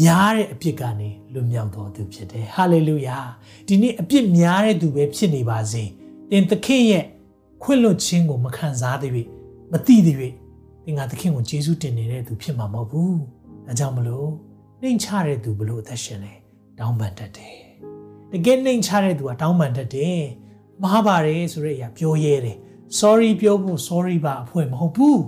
[0.00, 3.18] များတဲ့အပြစ်ကနေလွတ်မြောက်တော်သူဖြစ်တယ်ဟာလေလုယာ
[3.66, 5.84] ဒီနေ့အပြစ်များတဲ့သူပဲဖြစ်နေပါစေ
[6.30, 7.04] တင်သခင်ရဲ့
[7.62, 9.22] ခွင့်လွှတ်ခြင်းကိုမခံစားသေးပြီ
[9.72, 10.28] မသိသေးပြီ
[10.84, 13.18] သင်ကသခင်ကိုယေရှုတင်နေတဲ့သူဖြစ်မှာမဟုတ်ဘူး
[13.66, 14.28] ဒါကြောင့်မလို့
[14.80, 16.32] နှိမ်ချတဲ့သူဘလို့အသက်ရှင်လဲ
[16.78, 17.61] တောင်းပန်တတ်တယ်
[18.32, 20.22] တကယ်နှိမ်ချတဲ့သူကတောင်းပန်တတ်တယ်
[20.82, 22.58] မှားပါတယ်ဆိုတဲ့အရာပြောရဲတယ်
[22.98, 25.22] sorry ပြောဖို့ sorry ပါအဖွဲမဟုတ်ဘူး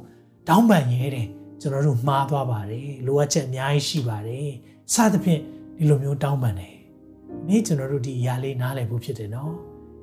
[0.49, 1.29] တောင်းပန်ရဲတယ်
[1.61, 4.51] ကျွန်တော်တို့မှားသွားပါတယ်လိုအပ်ချက်အများကြီးရှိပါတယ်
[4.95, 5.41] စသဖြင့်
[5.77, 6.75] ဒီလိုမျိုးတောင်းပန်တယ်
[7.47, 9.53] ဒီနေ့ကျွန်တော်တို့ဒီအရာလေးနားလည်ဖို့ဖြစ်တယ်နော်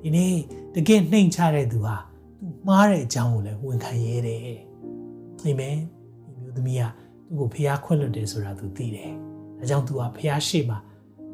[0.02, 0.34] ဒီနေ့
[0.74, 1.96] တကယ်နှိမ်ချတဲ့သူဟာ
[2.38, 4.40] သူမှားတဲ့အကြောင်းကိုလည်းဝန်ခံရဲတယ်
[5.40, 6.82] အာမင်ဒီမျိုးသမီးက
[7.26, 9.12] သူ့ကိုဖျားခွင့်လွတ်တယ်ဆိုတာသူသိတယ်
[9.58, 10.76] ဒါကြောင့်သူကဖျားရှိမှ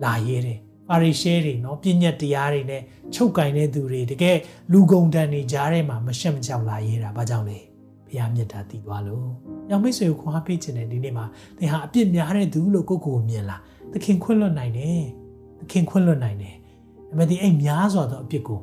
[0.04, 0.58] လာရဲတယ်
[0.89, 2.81] ပါရီရှဲတွေเนาะပြည့်ညက်တရားတွေနဲ့
[3.13, 4.37] ချုပ်ကင်တဲ့သူတွေတကယ်
[4.71, 7.59] လူကုန်တန်နေကြားထဲမှာမရှက်မကြောက်လာရဲတာဘာကြောင့်လဲ
[8.05, 9.27] ဘုရားမြတ်တာတည်သွားလို့။
[9.69, 11.25] ရောင်မိတ်ဆွေကိုခွန်အားပေးခြင်းတဲ့ဒီနေ့မှာ
[11.57, 13.57] သင်ဟာအပြစ်များတဲ့သူလို့ကိုယ့်ကိုယ်မြင်လာ။
[13.93, 15.01] သခင်ခွင့်လွတ်နိုင်တယ်။
[15.59, 16.55] သခင်ခွင့်လွတ်နိုင်တယ်။
[17.09, 18.61] ဒါပေမဲ့ဒီအဲ့များစွာသောအပြစ်ကို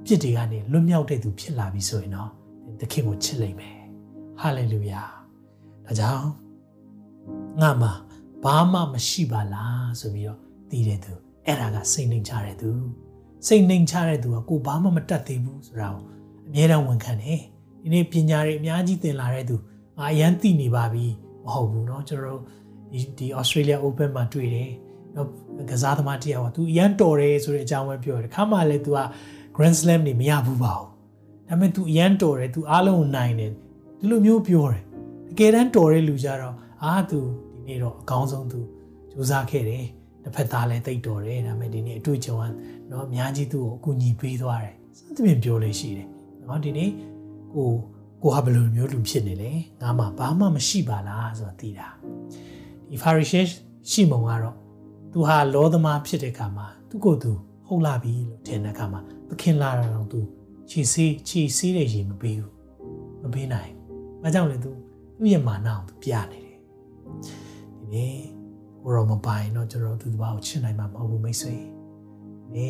[0.00, 2.30] အပြစ်တွေကနေလွတ်မြောက်တဲ့သူဖြစ်လာပြီဆိုရင်တော့
[2.80, 3.76] သခင်ကိုချစ်လိမ့်မယ်။
[4.40, 5.02] ဟာလေလုယာ။
[5.86, 6.28] ဒါကြောင့်
[7.60, 7.92] ငါမှာ
[8.44, 10.38] ဘာမှမရှိပါလားဆိုပြီးတော့
[10.70, 11.14] သိတဲ့သူ
[11.46, 12.70] အဲ့ဒါကစိတ်နှိမ်ချတဲ့သူ
[13.46, 16.04] စိတ်နှိမ်ချတဲ့သူကကိုဘာမှမတတ်သေးဘူးဆိုတာကို
[16.48, 17.40] အမြဲတမ်းဝန်ခံတယ်
[17.82, 19.56] ဒီနေ့ပညာတွေအများကြီးသင်လာတဲ့သူ
[19.98, 21.06] ငါအရန်သိနေပါပြီ
[21.44, 22.42] မဟုတ်ဘူးเนาะကျွန်တော်တို့
[22.92, 24.70] ဒီဒီ Australia Open မှာတွေ့တယ်
[25.12, 25.26] เนาะ
[25.70, 29.00] ကစားသမားတယောက်က तू အရန်တော်တယ်ဆိုတဲ့အကြောင်းပဲပြောတယ်ခါမှလည်း तू က
[29.56, 30.88] Grand Slam နေမရဘူးပါဘူး
[31.48, 33.50] ဒါပေမဲ့ तू အရန်တော်တယ် तू အားလုံးကိုနိုင်တယ်
[33.98, 34.82] ဒီလိုမျိုးပြောတယ်
[35.28, 36.54] တကယ်တမ်းတော်တဲ့လူကြတော့
[36.84, 38.58] အာ तू ဒီနေ့တော့အကောင်းဆုံး तू
[39.12, 39.84] စူးစမ်းခဲ့တယ်
[40.24, 42.44] တစ်ဖက်သားလည်းတိတ်တော်တယ်ဒါပေမဲ့ဒီနေ့အတွေ့အကြုံက
[42.88, 46.08] เนาะအများကြီးသူ့ကိုအကူအညီပေးသွားတယ်စသဖြင့်ပြောလို့ရှိတယ်
[46.44, 46.90] เนาะဒီနေ့
[47.54, 47.68] ကို
[48.22, 49.50] ကိုဟာဘယ်လိုမျိုးလူဖြစ်နေလဲ
[49.82, 51.88] ငါမှဘာမှမရှိပါလားဆိုတာသိတာ
[52.88, 53.40] ဒီဖာရီရှဲ
[53.90, 54.56] ရှိမုံကတော့
[55.12, 57.32] သူဟာလောသမားဖြစ်တဲ့အခါမှာသူ့ကိုယ်သူ
[57.66, 60.20] ဟုတ်လာပြီလို့ထင်တဲ့အခါမှာသခင်လာတော့သူ
[60.70, 62.52] ခြေဆေးခြေဆေးတဲ့ရေမပေးဘူး
[63.22, 63.72] မပေးနိုင်။
[64.22, 64.70] ဘာကြောင့်လဲသူ
[65.18, 66.58] သူ့ရဲ့မာနအောင်သူပြနေတယ်။
[67.78, 68.16] ဒီနေ့
[68.83, 71.55] ကိုရောမပိုင်တော့ကျွန်တော်သူ့ဘာကိုချစ်နိုင်မှာမဟုတ်ဘူးမိတ်ဆွေ။
[72.55, 72.69] ဒီ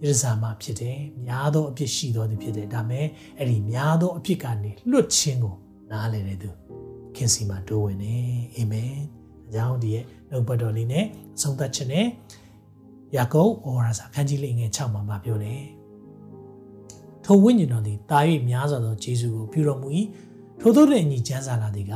[0.00, 3.06] ပြစ္ဆာမဖြစ်တယ်များသောအဖြစ်ရှိသောသူဖြစ်တယ်ဒါမဲ့
[3.38, 5.54] အဲ့ဒီများသောအဖြစ်ကနေလွတ်ခြင်းကို
[5.90, 6.50] နားလည်တဲ့သူ
[7.16, 8.16] ခင်စီမှာတိုးဝင်နေ
[8.56, 8.92] အာမင်
[9.48, 11.04] အကြောင်းဒီရဲ့နှုတ်ပတ်တော်လေးနဲ့
[11.36, 12.06] အဆုံးသတ်ခြင်းနဲ့
[13.16, 15.62] ယာကုပ်ဩဝါဒစာခန်းကြီးလေးငယ်6မှာမပြောတယ်
[17.24, 19.88] ထိုဝိညာဉ်တော်သည်တာ၍များစွာသောဂျေဇုကိုပြုတော်မူ၏
[20.60, 21.94] ထို့သောတဲ့အညီကျမ်းစာလာသည်က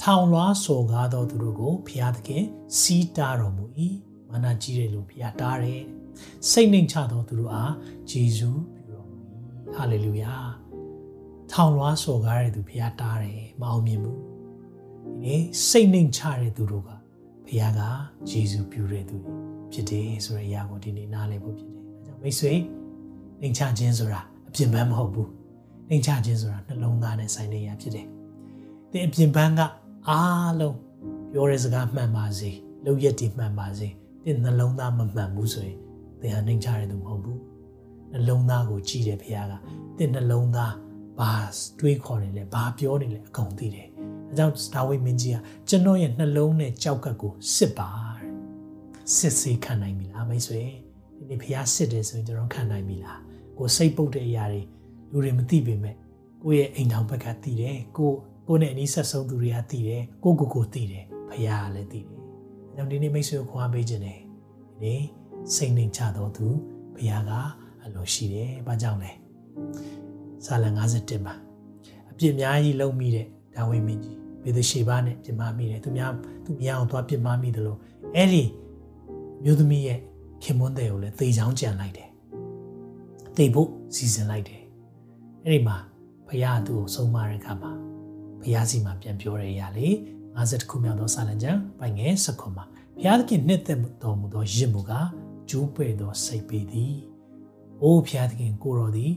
[0.00, 2.44] ထောင်လွှားစော်ကားသောသူတို့ကိုဖျားသခင်
[2.78, 3.64] စီးတားတော်မူ၏
[4.30, 5.82] မာနကြီးတယ်လို့ဖျားတားတယ်
[6.50, 7.74] စိတ်နှိမ်ချသောသူတို့အား
[8.10, 9.18] ဂျေဇုပြုတော်မူ၏
[9.74, 10.34] ဟာလေလုယာ
[11.52, 16.90] ထောင်လွှားစော်ကားတဲ့သူဖျားတားတယ်မအောင်မြင်ဘူးဒီနေ့စိတ်နှိမ်ချတဲ့သူတို့က
[17.48, 17.80] ဖျားက
[18.30, 19.34] ဂျေဇုပြုတဲ့သူတွေ
[19.72, 22.52] ဖြစ်တယ်ဆိုတဲ့အရာကိုဒီနေ့နားလည်ဖို့ဖြစ်တယ်ဒါကြောင့်မိတ်ဆွေ
[23.40, 25.30] နှိမ်ချခြင်းဆိုတာအပြင်ပန်းမဟုတ်ဘူး
[25.88, 28.06] နှိမ်ချခြင်းဆိုတာနှလုံးသားနဲ့ဆိုင်တဲ့အရာဖြစ်တယ်
[28.90, 29.60] သင်အပြင်ပန်းက
[30.08, 30.76] အားလုံး
[31.32, 32.50] ပြောတဲ့စကားမှန်ပါစေ
[32.84, 33.88] လုပ်ရက်တွေမှန်ပါစေ
[34.24, 35.78] သင်နှလုံးသားမမှန်ဘူးဆိုရင်
[36.20, 37.40] သင်ဟာနှိမ်ချရသူမဟုတ်ဘူး
[38.12, 39.54] နှလုံးသားကိုကြည့်တယ်ဖခင်က
[39.98, 40.74] သင်နှလုံးသား
[41.18, 41.32] ဘာ
[41.80, 43.88] တွေးခေါ်နေလဲဘာပြောနေလဲအကုန်သိတယ်
[44.30, 45.38] အဲကြောင့်ဒါဝိမင်းကြီးက
[45.68, 47.90] ကျွန်တော်ရဲ့နှလုံးနဲ့ကြောက်ကပ်ကိုစစ်ပါ
[49.16, 50.60] စစ်စေးခံနိုင်ပြီလားမိတ်ဆွေ
[51.16, 53.20] ဒီနေ့ဖခင်စစ်တယ်ဆိုရင်ကျွန်တော်ခံနိုင်ပြီလား
[53.58, 54.62] ကိုစိတ်ပုတ်တဲ့အရာတွေ
[55.10, 55.96] လူတွေမသိပေမဲ့
[56.42, 58.12] ကိုယ့်ရဲ့အိမ်ထောင်ဘက်ကသိတယ်ကို
[58.48, 62.18] ကိုနဲ့အနီးဆက်ဆုံးသူတွေကသိတယ်ကိုကိုကိုသိတယ်ဖခင်ကလည်းသိတယ်
[62.68, 65.02] အဲကြောင့်ဒီနေ့မိတ်ဆွေကိုခွာပေးခြင်းတယ်ဒီနေ့
[65.54, 66.46] စိတ်နှိမ်ချတော်သူ
[66.94, 67.32] ဘုရားက
[67.84, 69.10] အလိုရှိတယ်။ဘာကြောင့်လဲ။
[70.44, 71.34] ဇာလံ51မှာ
[72.10, 73.26] အပြစ်များကြီးလုံးမိတဲ့
[73.56, 76.12] ဒါဝိမင်းကြီးဘေဒရှေဘာနဲ့ပြစ်မှားမိတယ်။သူများ
[76.44, 77.78] သူများအောင်သွားပြစ်မှားမိတယ်လို့
[78.14, 78.44] အဲ့ဒီ
[79.44, 79.98] မျိုးသမီးရဲ့
[80.42, 82.08] ခင်မွန်းတဲ့ကိုလည်းသေချောင်းကြံလိုက်တယ်။
[83.36, 84.62] သေဖို့စီစဉ်လိုက်တယ်။
[85.44, 85.76] အဲ့ဒီမှာ
[86.26, 87.72] ဘုရားသူ့ကိုဆုံးမတဲ့အခါမှာ
[88.42, 89.88] ဘုရားစီမှာပြန်ပြောတဲ့အရာလေ
[90.36, 92.64] 50ခုမြောက်သောစာလံကျမ်းပိုင်ငယ်၁9မှာ
[92.96, 94.92] ဘုရားသခင်နှစ်သက်တော်မူသောရစ်မှုက
[95.50, 96.94] ကျိုးပဲ့သောစိတ်ပေသည်။
[97.82, 99.12] အိုးဖျားသခင်ကိုတော်သည်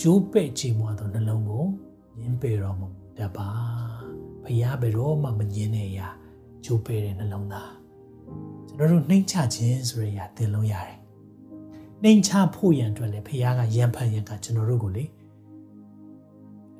[0.00, 1.64] ကျိုးပဲ့ချေမွာသောနှလုံးကို
[2.18, 2.86] ညင်းပေတော်မူ
[3.18, 3.48] တတ်ပါ။
[4.44, 6.08] ဖျားဘယ်တော့မှမငင်းတဲ့အရာ
[6.64, 7.72] ကျိုးပဲ့တဲ့နှလုံးသား
[8.76, 10.96] ကျွန်တော်တို့နှိမ်ချခြင်းဆိုတဲ့အရာသင်လို့ရတယ်။
[12.02, 15.04] နှိမ်ချဖို့ရန်အတွက်လည်းဖျားကရံဖန်ရံကကျွန်တော်တို့ကိုလေ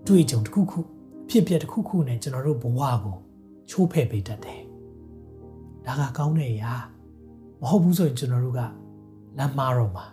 [0.01, 1.00] အတွေ့အကြုံတစ်ခုခုအ
[1.31, 3.17] ဖြစ်ပြက်တစ်ခုခုနဲ့ကျွန်တော်တို့ဘဝကို
[3.71, 4.61] ချိုးဖဲ့ပေးတတ်တယ်။
[5.87, 6.73] ဒါကကောင်းတဲ့အရာ။
[7.61, 8.61] ဒမဟုတ်ဘူးဆိုရင်ကျွန်တော်တို့က
[9.39, 10.07] လမ်းမားတော့မှာ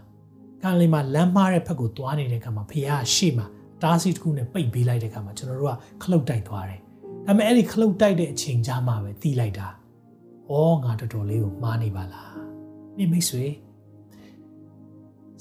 [0.61, 3.45] ကံလေးမှာလမ်းမားတဲ့ဘက်ကိုသွားနေတဲ့အခါမှာဖះရှေ့မှာ
[3.83, 6.79] တားစီတစ်ခုနဲ့ပိတ်ပေးလိုက်တဲ့အခါမှာကျွန်တော်တို့ကခလုတ်တိုက်သွားတယ်
[7.25, 9.67] ဒါပေမဲ့အဲ့ဒီခလုတ်တိုက်တဲ့အချိန်ကြာမှပဲတီးလိုက်တာ။
[10.49, 12.31] အော်ငါတော်တော်လေးကိုမှားနေပါလား။
[12.97, 13.45] ဒီမိတ်ဆွေ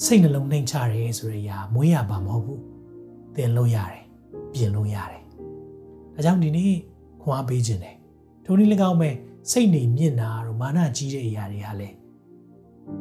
[0.04, 2.60] စိတ်နှလုံးနှိမ်ချရဲဆိုတဲ့အရာမွေးရပါမဟုတ်ဘူး။
[3.34, 4.02] သင်လို့ရတယ်။
[4.52, 5.22] ပြင်လို့ရတယ်။
[6.16, 6.72] ဒါကြောင့်ဒီနေ့
[7.22, 7.96] ခွန်အားပေးခြင်းတယ်။
[8.44, 9.10] ထိုနည်း၎င်းပဲ
[9.50, 11.88] စိတ်နေမြင့်တာတို့မာနကြီးတဲ့အရာတွေဟာလေ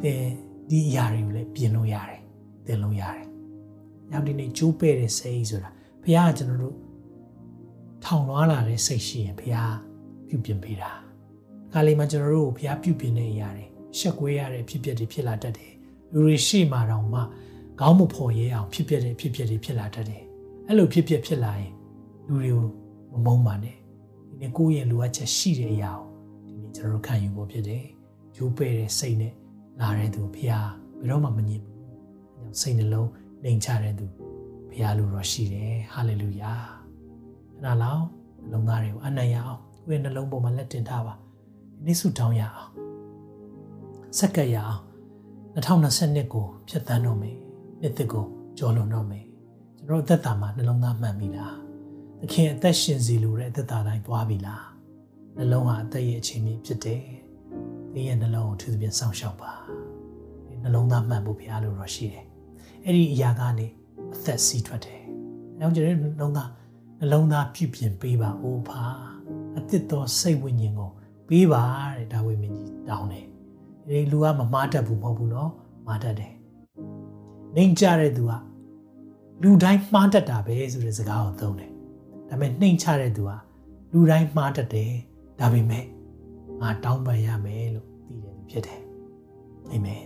[0.01, 0.23] သင်
[0.69, 2.21] ဒီအရာတွေကိုလည်းပြင်လို့ရတယ်။
[2.65, 3.27] သင်လို့ရတယ်။
[4.11, 5.69] ညောင်ဒီနေ့ကျိုးပဲ့တဲ့စိတ်ဆိုတာ
[6.03, 6.75] ဘုရားကကျွန်တော်တို့
[8.03, 9.75] ထောင်လွှားလာတဲ့စိတ်ရှိရင်ဘုရား
[10.27, 10.91] ပြုပြင်ပေးတာ။
[11.71, 13.65] ခါလေးမှာကျွန်တော်တို့ဘုရားပြုပြင်တဲ့အရာတွေ
[13.97, 15.71] ရှက်ကွဲရတဲ့ဖြစ်ပျက်တွေဖြစ်လာတတ်တယ်။
[16.11, 17.21] လူတွေရှေ့မှာတောင်မှ
[17.79, 20.23] ခေါင်းမဖော်ရဲအောင်ဖြစ်ပျက်တဲ့ဖြစ်ပျက်တွေဖြစ်လာတတ်တယ်။
[20.67, 21.71] အဲ့လိုဖြစ်ပျက်ဖြစ်လာရင်
[22.27, 22.67] လူတွေကို
[23.15, 23.75] မမုန်းပါနဲ့။
[24.29, 26.09] ဒီနေ့ကိုယ့်ရဲ့လိုအပ်ချက်ရှိတဲ့အရာကို
[26.47, 27.83] ဒီနေ့ကျွန်တော်တို့ခံယူဖို့ဖြစ်တယ်။
[28.35, 29.33] ဂျိုးပဲ့တဲ့စိတ်နဲ့
[29.79, 31.75] လာတဲ့သူဘုရားဘယ်တော့မှမငြင်းဘူး။
[32.37, 33.09] အဲကြောင့်စိတ်နှလုံး
[33.43, 34.05] နှိမ်ချတဲ့သူ
[34.69, 36.53] ဘုရားလိုတော့ရှိတယ်။ဟာလေလုယာ။
[37.55, 38.03] ခဏလောက်
[38.41, 41.21] နှလုံးသားတွေကိုအနံ့ရအောင်ကိုယ့်ရဲ့နှလုံးပေါ်မှာလက်တင်ထားပါဒီ
[41.85, 42.69] နေ့ဆုတောင်းရအောင်
[44.17, 44.81] စက္ကပ်ရအောင်
[45.55, 47.37] 2022ကိုဖြတ်သန်းတော့မယ်
[47.81, 48.25] နှစ်သစ်ကို
[48.57, 49.25] ကျော်လွန်တော့မယ်
[49.77, 51.64] ကျွန်တော်အသက်တာမှာနှလုံးသားမှန်ပြီလား
[52.19, 54.65] သခင်အသက်ရှင်စီလိုတဲ့အသက်တာတိုင်းသွားပြီလား
[55.37, 57.03] နှလုံးဟာအသက်ရဲ့အချိန်ကြီးဖြစ်တယ်
[57.93, 59.51] သင်ရဲ့နှလုံးကိုသူသဖြင့်စောင့်ရှောက်ပါ
[60.47, 62.25] ဒီနှလုံးသားမှန်ဖို့ဘုရားလိုတော့ရှိတယ်
[62.83, 63.67] အဲ့ဒီအရာကနေ
[64.13, 65.01] အသက်စီးထွက်တယ်။
[65.59, 66.49] အဲကြောင့်ကျွန်တော်နှလုံးသား
[66.99, 68.81] နှလုံးသားပြုပြင်ပေးပါအိုးဖာ
[69.57, 70.89] အသစ်သောစိတ်ဝိညာဉ်ကို
[71.27, 71.63] ပေးပါ
[71.97, 73.25] တဲ့ဒါဝိမင်းကြီးတောင်းတယ်
[73.87, 75.51] ဒီလူကမမားတတ်ဘူးမဟုတ်ဘူးနော်
[75.87, 76.33] မားတတ်တယ်
[77.55, 78.31] နှိမ်ကြတဲ့သူက
[79.41, 81.71] လူတိုင်းမှားတတ်တာပဲဆိုတဲ့စကားကိုသုံးတယ်
[82.35, 83.31] ဒါပေမဲ့နှိမ်ချတဲ့သူက
[83.91, 84.91] လူတိုင်းမှားတတ်တယ်
[85.39, 85.85] ဒါပေမဲ့
[86.61, 88.81] ငါတောင်းပန်ရမယ်လို့သိတယ်ဖြစ်တယ်
[89.71, 90.03] အာမင်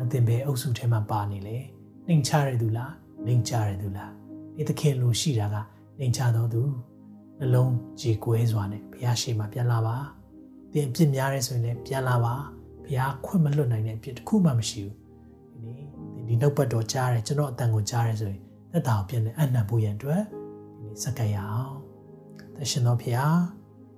[0.00, 1.56] အသင်ပဲအုပ်စုထဲမှာပါနေလေ
[2.06, 2.92] နှိမ်ချတဲ့သူလား
[3.26, 4.12] နှိမ်ချတဲ့သူလား
[4.56, 5.56] ဒီသခင်လိုရှိတာက
[5.98, 6.62] နှိမ်ချတော်သူ
[7.38, 9.96] နှလုံးကြေကွဲစွာနဲ့ဘုရားရှိခိုးပြန်လာပါ
[10.72, 12.34] သင်အပြစ်များရဲဆိုရင်လည်းပြန်လာပါ
[12.84, 14.96] ဘုရားခွင့်မလွတ်နိုင်တဲ့အပြစ်တစ်ခုမှမရှိဘူး
[15.52, 15.84] ဒီနေ့
[16.14, 18.42] သင်ဒီနှုတ်ပတ်တော်ကြားတယ်ကျွန်တော်အတန်ကိုကြားတယ်ဆိုရင်
[18.72, 20.43] သက်တာကိုပြန်လဲအနံ့ဖို့ရန်အတွက်ဒီနေ့
[21.02, 21.74] စက္ကရအောင်
[22.56, 23.40] သရှင်တော်ဘုရား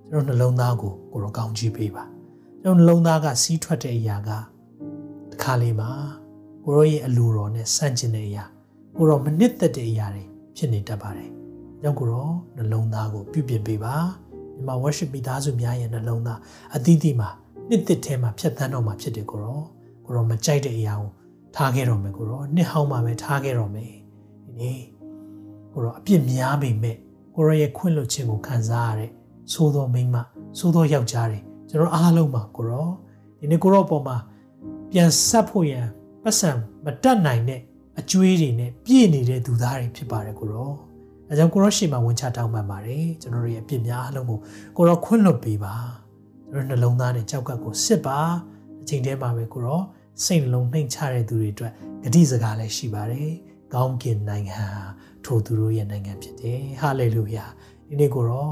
[0.09, 2.03] ကျွန်တော်နှလုံးသားကိုကိုရောကောင်းချီးပေးပါ
[2.63, 4.29] ကျွန်တော်နှလုံးသားကစီးထွက်တဲ့အရာက
[5.31, 5.89] တခါလေးမှာ
[6.65, 8.43] ကိုရောရဲ့အလိုတော်နဲ့ဆန့်ကျင်တဲ့အရာ
[8.95, 10.23] ကိုရောမနစ်သက်တဲ့အရာတွေ
[10.57, 11.29] ဖြစ်နေတတ်ပါတယ်
[11.81, 13.95] ကြောင့်ကိုရောနှလုံးသားကိုပြုပြင်ပေးပါ
[14.55, 16.39] ဒီမှာ worship မိသားစုများရဲ့နှလုံးသား
[16.75, 17.29] အသီးသီးမှာ
[17.69, 19.61] နှစ်သစ်ထဲမှာဖြတ်သန်းတော့မှာဖြစ်တယ်ကိုရော
[20.05, 21.09] ကိုရောမကြိုက်တဲ့အရာကို
[21.55, 23.91] ထားခဲ့တော့မယ်ကိုရောနှစ်ဟောင်းမှာပဲထားခဲ့တော့မယ်
[24.45, 24.79] ဒီနေ့
[25.77, 26.95] ကိုရောအပြစ်များပေမဲ့
[27.35, 29.11] ကိုရောရဲ့ခွင့်လွှတ်ခြင်းကိုခံစားရတဲ့
[29.53, 30.17] သိုးသောမိန်းမ
[30.57, 32.87] သိုးသောယောက်ျားတွေကျွန်တော်အားလုံးပါကိုရော
[33.39, 34.17] ဒီနေ့ကိုရောအပေါ်မှာ
[34.91, 35.85] ပြန်ဆက်ဖို့ရန်
[36.23, 36.49] ပတ်စံ
[36.85, 37.61] မတတ်နိုင်တဲ့
[37.99, 40.71] အကျွေးတွေနဲ့ပြည့်နေတဲ့သူသားတွေဖြစ်ပါတယ်ကိုရော
[41.29, 44.39] အဲကြောင့်ကိုရောရှေ့မှာဝင်ချတောင်းပန်ပါတယ်ကျွန်တော်တို့ရဲ့အပြစ်များအလုံးကို
[44.77, 45.75] ကိုရောခွင့်လွှတ်ပေးပါ
[46.51, 48.19] ကျွန်တော်နှလုံးသားနဲ့ကြောက်ကပ်ကိုစစ်ပါ
[48.81, 49.81] အချိန်တည်းမှာပဲကိုရော
[50.23, 51.73] စိတ်နှလုံးနှိမ်ချတဲ့သူတွေအတွက်
[52.03, 53.31] ဂတိစကားလည်းရှိပါတယ်
[53.73, 54.61] ကောင်းကင်နိုင်ငံ
[55.27, 57.45] ထိုသူတို့ရဲ့နိုင်ငံဖြစ်တယ်ဟာလေလုယာ
[57.87, 58.49] ဒီနေ့ကိုရော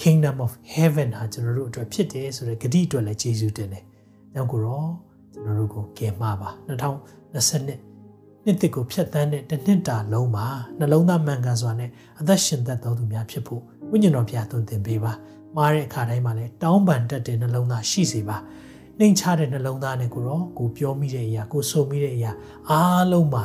[0.00, 3.84] kingdom of heaven ဟာကျွန်တော်တို့အတွက်ဖြစ်တယ်ဆိုတဲ့ဂတိအတွက်လည်းယေရှုတင်တယ်။
[4.34, 4.84] နောက်ကိုရော
[5.32, 10.46] ကျွန်တော်တို့ကိုကယ်မပါ2020နှစ်တစ်ကိုဖြတ်သန်းတဲ့တစ်နှစ်တာလုံးမှာ
[10.78, 11.90] နှလုံးသားမှန်ကန်စွာနဲ့
[12.20, 15.12] အသက်ရှင်သက်တော်သူများဖြစ်ဖို့ဝိညာဉ်တော်ဘုရားသွန်သင်ပေးပါ
[15.56, 18.36] မှားတဲ့အခါတိုင်းမှာလည်းတောင်းပန်တတ်တဲ့နှလုံးသားရှိစေပါ
[18.98, 22.30] နှိမ်ချတဲ့နှလုံးသားနဲ့ကိုရောကိုပြောမိတဲ့အရာကိုဆိုမိတဲ့အရာ
[22.70, 23.44] အားလုံးမှာ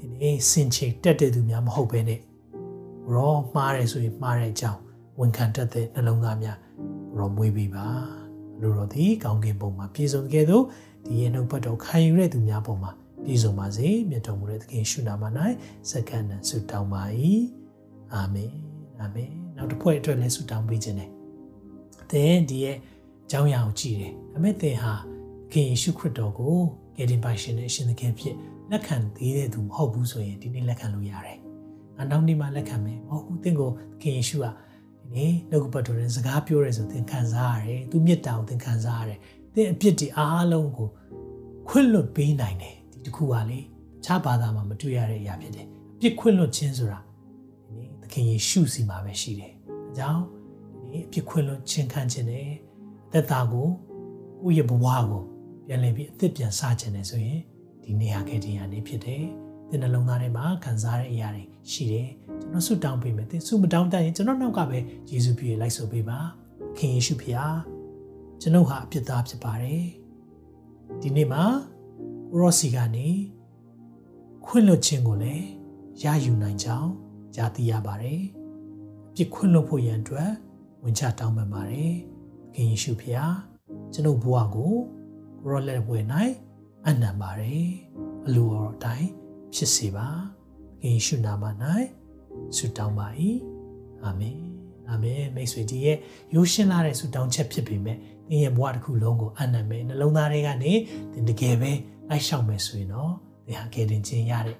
[0.00, 2.20] ဒီနေ့စင်ချေတက်တဲ့သူများမဟုတ်ဘဲနဲ့
[3.12, 4.80] ရောမှားတယ်ဆိုရင်မှားတဲ့အကြောင်း
[5.20, 6.58] ဝန်ခံတတ်တဲ့နှလုံးသားများ
[7.16, 7.86] ရောမွေးပေးပါ
[8.60, 10.62] လူတော်သည်ကောင်းကင်ဘုံမှာပြည့်စုံခဲ့သော
[11.06, 12.90] ဒီရဲ့နှုတ်ပတ်တော်ခံယူတဲ့သူများပုံမှာ
[13.24, 15.24] ပြည့်စုံပါစေမြတ်တော်မူတဲ့သခင်ရှုနာမ၌
[15.90, 17.02] စက္ကန့်နဲ့ဆုတောင်းပါ၏
[18.14, 18.52] အာမင်
[19.00, 21.10] အာမင်နောက်တစ်ဖွဲ့အတွက်လည်းဆုတောင်းပေးခြင်းနဲ့
[22.10, 22.76] သင်ဒီရဲ့
[23.26, 24.98] အကြောင်းအရာကိုကြည့်တယ်ဒါပေမဲ့သင်ဟာသ
[25.52, 26.56] ခင်ယေရှုခရစ်တော်ကို
[26.96, 28.36] ကယ်တင်ပါရှင်နဲ့အရှင်သခင်ဖြစ်
[28.70, 31.38] လက်ခံသေးတဲ့သူမဟုတ်ဘူးဆိုရင်ဒီနေ့လက်ခံလို့ရတယ်
[31.96, 39.18] ငါနောက်နေ့မှလက်ခံမယ်မဟုတ်ဘူးသင်ကိုသခင်ယေရှုကဒီနေ့နှုတ်ကပတ်တော်နဲ့စကားပြောရဲဆိုသင်ခံစားရတယ်သူမြတ်တာကိုသင်ခံစားရတယ်
[39.54, 40.88] သင်အပြစ်တွေအားလုံးကို
[41.68, 43.64] ခွင့်လွတ်ပေးနိုင်တယ်ဒီတစ်ခုကလေတ
[44.04, 45.66] ခြားဘာသာမှာမတွေ့ရတဲ့အရာဖြစ်တယ်
[45.96, 47.00] အပြစ်ခွင့်လွတ်ခြင်းဆိုတာ
[47.64, 49.52] ဒီနေ့သခင်ယေရှုစီမှာပဲရှိတယ်
[49.90, 50.24] အကြောင်း
[50.82, 52.48] ဒီနေ့အပြစ်ခွင့်လွတ်ခြင်းခံခြင်းနဲ့
[53.08, 53.66] အသက်တာကို
[54.42, 55.22] ကိုယ့်ရဲ့ဘဝကို
[55.66, 57.40] ပြန်လည်ပြီးအသက်ပြန်စခြင်းနဲ့ဆိုရင်
[57.88, 59.24] ဒီနေရာခဲ့ခြင်းရနေဖြစ်တယ်
[59.70, 62.08] သင်နှလုံးသားထဲမှာခံစားတဲ့အရာတွေရှိတယ်
[62.40, 64.78] ကျွန်တော်ဆုတောင်းပေးမယ်သင်ဆုမတောင်းတတ်ရင်ကျွန်တော်နောက်ကပဲ
[65.10, 66.18] ယေရှုပြည့်လိုက်ဆိုပေးပါ
[66.76, 67.56] ခင်ယေရှုဖျား
[68.40, 69.84] ကျွန်ုပ်ဟာအပြစ်သားဖြစ်ပါတယ်
[71.00, 71.44] ဒီနေ့မှာ
[72.30, 73.08] ကိုရော့စီကနေ
[74.44, 75.46] ခွင့်လွတ်ခြင်းကိုလည်း
[76.02, 76.90] ရယူနိုင်ကြောင်း
[77.34, 78.20] ကြားသိရပါတယ်။
[79.10, 80.30] အပြစ်ခွင့်လွတ်ဖို့ရန်အတွက်
[80.82, 81.92] ဝင်ချတောင်းပန်ပါတယ်။
[82.54, 83.32] သခင်ယေရှုဖခင်
[83.92, 84.74] ကျွန်ုပ်ဘဝကို
[85.40, 85.98] ကိုရော့လက်ဝဲ၌
[86.86, 87.66] အနံပါတယ်။
[88.26, 89.10] အလိုတော်အတိုင်း
[89.54, 90.06] ဖြစ်စေပါ။
[90.80, 91.44] သခင်ယေရှုနာမ၌
[92.56, 93.06] ဆုတောင်းပါ၏။
[94.04, 94.38] အာမင်။
[94.90, 95.96] အာမင်မိတ်ဆွေကြီးရဲ့
[96.34, 97.96] ရိုးရှင်းလာတဲ့ဆုတောင်းချက်ဖြစ်ပေမဲ့
[98.28, 100.72] သင်ရဲ့ဘဝတစ်ခုလုံးကိုအနံမယ်နှလုံးသားထဲကနေ
[101.12, 101.70] သင်တကယ်ပဲ
[102.08, 103.12] လိုက်ရှောက်မယ်ဆိုရင်တော့
[103.46, 104.56] သင်ဟာကယ်တင်ခြင်းရတဲ့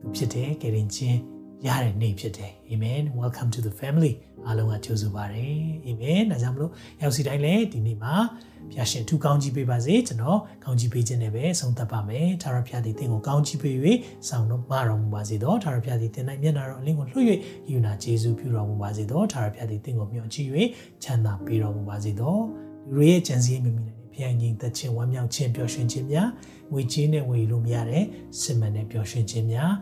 [0.00, 1.18] သူဖြစ်တယ်ကယ်တင်ခြင်း
[1.66, 4.12] ရတဲ့နေ့ဖြစ်တယ်အာမင် welcome to the family
[4.46, 5.48] အားလုံးကကြိုဆိုပါရစေ
[5.86, 6.70] အာမင်ဒါကြောင့်မလို့
[7.02, 8.14] ရောက်စီတိုင်းလည်းဒီနေ့မှာ
[8.72, 13.76] ဖျာရှင်ထူကောင်းကြီးပေးပါစေကျွန်တော်ကောင်းကြီးပေးခြင်းနဲ့ပဲဆုံးသက်ပါမယ်ထာဝရဘုရားသည်သင်ကိုကောင်းကြီးပေး၍
[14.28, 17.26] ဆောင်တော်မတော်မူပါစေတော့ထာဝရဘုရားသည်သင်၌မျက်နာတော်အလင်းကိုလွှတ်၍
[17.70, 20.48] ယူနာကျေးဇူးပြုတော်မူပါစေတော့ထာဝရဘုရားသည်သင်ကိုမျှော်ကြည့်၍
[21.02, 22.42] ချမ်းသာပေးတော်မူပါစေတော့
[22.94, 26.28] လူရဲ့ကြံစည်မိမိနဲ့ဖျာငြိမ်သက်ခြင်းဝမ်းမြောက်ခြင်းပျော်ရွှင်ခြင်းများ
[26.72, 28.04] ငွေကြေးနဲ့ဝယ်လို့မရတဲ့
[28.40, 29.72] စစ်မှန်တဲ့ပျော်ရွှင်ခြင်းများ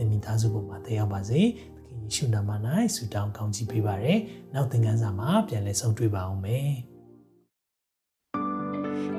[0.00, 1.40] သင်မိသားစုပေါ်မှာတက်ရောက်ပါစေ
[1.76, 2.50] သခင်ယေရှုနာမ၌
[2.94, 4.18] ဆုတောင်းကောင်းချီးပေးပါရယ်
[4.54, 6.70] နောက်သင်ခန်းစာမှာပြန်လည်ဆုံတွေ့ပါအောင်မယ်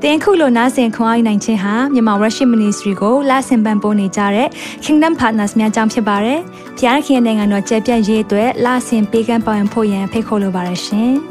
[0.02, 4.48] တင်ခုလိုနာဆင်ခွန်အားနိုင်ခြင်းဟာမြန်မာ Worship Ministry ကိုလာဆင်ပန်ပိုးနေကြတဲ့
[4.84, 6.40] Kingdom Partners များအကြောင်းဖြစ်ပါတယ်။
[6.78, 11.14] ဖျားခင်နိုင်ငံတော်ကျယ်ပြန့်ရေးအတွက်လာဆင်ပေးကမ်းပောင်းဖို့ရန်ဖိတ်ခေါ်လိုပါတယ်ရှင်။